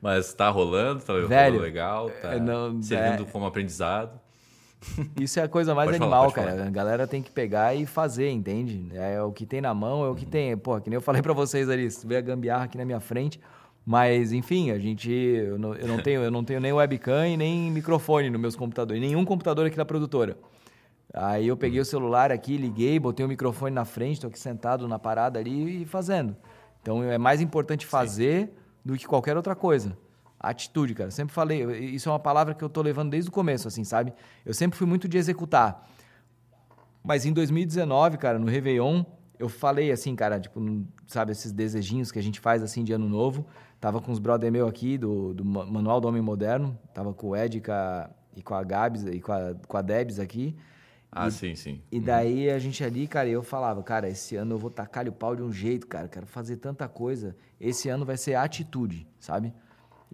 [0.00, 2.38] mas está rolando, está rolando legal, está é,
[2.82, 3.30] servindo é...
[3.30, 4.18] como aprendizado.
[5.20, 6.56] Isso é a coisa mais pode animal, falar, cara.
[6.56, 6.68] Falar.
[6.68, 8.90] A galera tem que pegar e fazer, entende?
[8.94, 10.30] É o que tem na mão, é o que uhum.
[10.30, 10.56] tem.
[10.56, 13.00] Pô, que nem eu falei para vocês ali, se tiver a gambiarra aqui na minha
[13.00, 13.40] frente,
[13.84, 15.10] mas, enfim, a gente.
[15.10, 18.56] Eu não, eu não, tenho, eu não tenho nem webcam e nem microfone nos meus
[18.56, 19.00] computadores.
[19.00, 20.36] Nenhum computador aqui da produtora.
[21.12, 24.88] Aí eu peguei o celular aqui, liguei, botei o microfone na frente, tô aqui sentado
[24.88, 26.34] na parada ali e fazendo.
[26.82, 28.52] Então é mais importante fazer Sim.
[28.84, 29.96] do que qualquer outra coisa.
[30.48, 31.10] Atitude, cara.
[31.10, 34.12] Sempre falei, isso é uma palavra que eu tô levando desde o começo, assim, sabe?
[34.44, 35.88] Eu sempre fui muito de executar.
[37.02, 39.04] Mas em 2019, cara, no Réveillon,
[39.38, 40.60] eu falei assim, cara, tipo,
[41.06, 43.46] sabe, esses desejinhos que a gente faz assim de ano novo.
[43.80, 47.36] Tava com os brother meu aqui do, do Manual do Homem Moderno, tava com o
[47.36, 50.56] Ed e com a, e com a Gabs e com a, com a Debs aqui.
[51.12, 51.82] Ah, e, sim, sim.
[51.92, 55.12] E daí a gente ali, cara, eu falava, cara, esse ano eu vou tacar o
[55.12, 57.36] pau de um jeito, cara, quero fazer tanta coisa.
[57.60, 59.52] Esse ano vai ser atitude, sabe?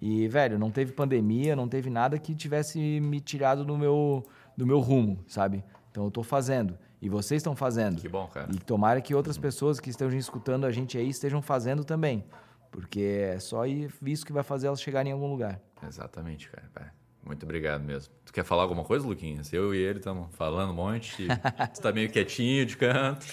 [0.01, 4.25] E, velho, não teve pandemia, não teve nada que tivesse me tirado do meu,
[4.57, 5.63] do meu rumo, sabe?
[5.91, 6.77] Então eu tô fazendo.
[6.99, 8.01] E vocês estão fazendo.
[8.01, 8.49] Que bom, cara.
[8.51, 12.23] E tomara que outras pessoas que estejam escutando a gente aí estejam fazendo também.
[12.71, 15.59] Porque é só isso que vai fazer elas chegarem em algum lugar.
[15.87, 16.93] Exatamente, cara.
[17.23, 18.11] Muito obrigado mesmo.
[18.25, 19.53] Tu quer falar alguma coisa, Luquinhas?
[19.53, 21.27] Eu e ele estamos falando um monte.
[21.73, 23.25] tu tá meio quietinho de canto.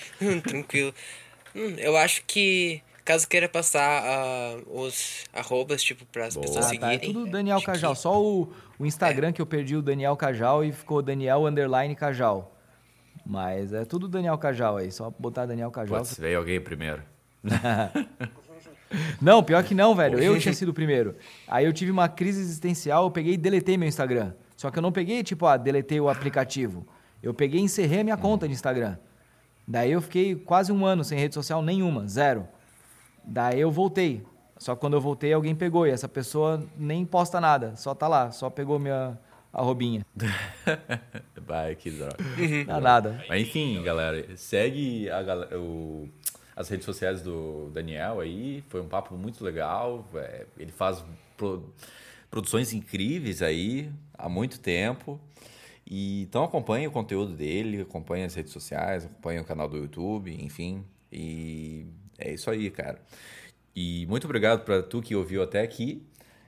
[0.43, 0.93] Tranquilo.
[1.55, 6.69] Hum, eu acho que caso queira passar uh, os arrobas, tipo, para as pessoas ah,
[6.69, 6.99] seguirem.
[6.99, 7.95] Tá, é tudo Daniel Cajal.
[7.95, 8.01] Que...
[8.01, 9.33] Só o, o Instagram é.
[9.33, 12.55] que eu perdi o Daniel Cajal e ficou Daniel Underline Cajal.
[13.25, 16.01] Mas é tudo Daniel Cajal aí, só botar Daniel Cajal.
[16.01, 17.03] Putz, veio alguém primeiro.
[19.23, 20.19] não, pior que não, velho.
[20.19, 21.17] Eu tinha sido o primeiro.
[21.47, 24.35] Aí eu tive uma crise existencial, eu peguei e deletei meu Instagram.
[24.55, 26.87] Só que eu não peguei, tipo, ah, deletei o aplicativo.
[27.23, 28.99] Eu peguei e encerrei a minha conta de Instagram.
[29.67, 32.47] Daí eu fiquei quase um ano sem rede social nenhuma, zero.
[33.29, 34.25] Daí eu voltei.
[34.57, 38.09] Só que quando eu voltei, alguém pegou e essa pessoa nem posta nada, só tá
[38.09, 39.17] lá, só pegou minha,
[39.53, 40.05] a Robinha.
[41.47, 42.17] Vai, que droga.
[42.19, 42.65] Uhum.
[42.67, 43.25] Não nada.
[43.29, 45.23] Mas enfim, galera, segue a,
[45.57, 46.09] o,
[46.57, 48.65] as redes sociais do Daniel aí.
[48.69, 50.09] Foi um papo muito legal.
[50.15, 51.05] É, ele faz
[51.37, 51.73] pro,
[52.31, 55.21] produções incríveis aí há muito tempo.
[55.87, 60.37] E, então acompanhe o conteúdo dele, acompanhe as redes sociais, acompanhe o canal do YouTube,
[60.43, 60.85] enfim.
[61.13, 61.87] E
[62.19, 63.01] é isso aí, cara.
[63.75, 66.03] E muito obrigado para tu que ouviu até aqui.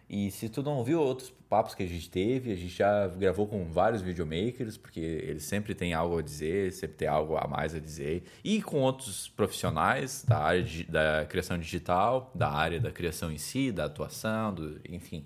[0.08, 3.46] E se tu não ouviu outros papos que a gente teve, a gente já gravou
[3.46, 7.76] com vários videomakers, porque eles sempre têm algo a dizer, sempre tem algo a mais
[7.76, 8.24] a dizer.
[8.42, 13.38] E com outros profissionais da área de, da criação digital, da área da criação em
[13.38, 15.24] si, da atuação, do, enfim,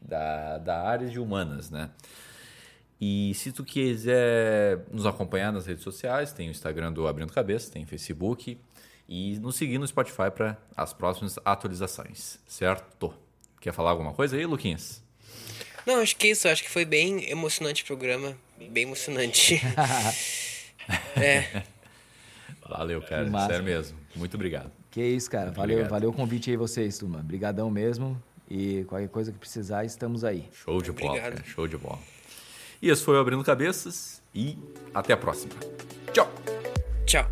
[0.00, 1.88] da, da área de humanas, né?
[3.00, 7.72] E se tu quiser nos acompanhar nas redes sociais, tem o Instagram do Abrindo Cabeça,
[7.72, 8.58] tem o Facebook
[9.08, 13.14] e nos seguir no Spotify para as próximas atualizações, certo?
[13.60, 15.02] Quer falar alguma coisa aí, Luquinhas?
[15.86, 16.48] Não, acho que isso.
[16.48, 18.36] Acho que foi bem emocionante o programa.
[18.58, 19.60] Bem emocionante.
[21.16, 21.62] é.
[22.68, 23.30] Valeu, cara.
[23.46, 23.96] Sério mesmo.
[24.14, 24.72] Muito obrigado.
[24.90, 25.46] Que isso, cara.
[25.46, 27.20] Muito valeu, valeu o convite aí vocês, turma.
[27.20, 28.20] Obrigadão mesmo.
[28.50, 30.48] E qualquer coisa que precisar, estamos aí.
[30.52, 31.44] Show de bola, cara.
[31.44, 31.98] Show de bola.
[32.80, 34.58] E esse foi o Abrindo Cabeças e
[34.94, 35.54] até a próxima.
[36.12, 36.30] Tchau.
[37.04, 37.28] Tchau.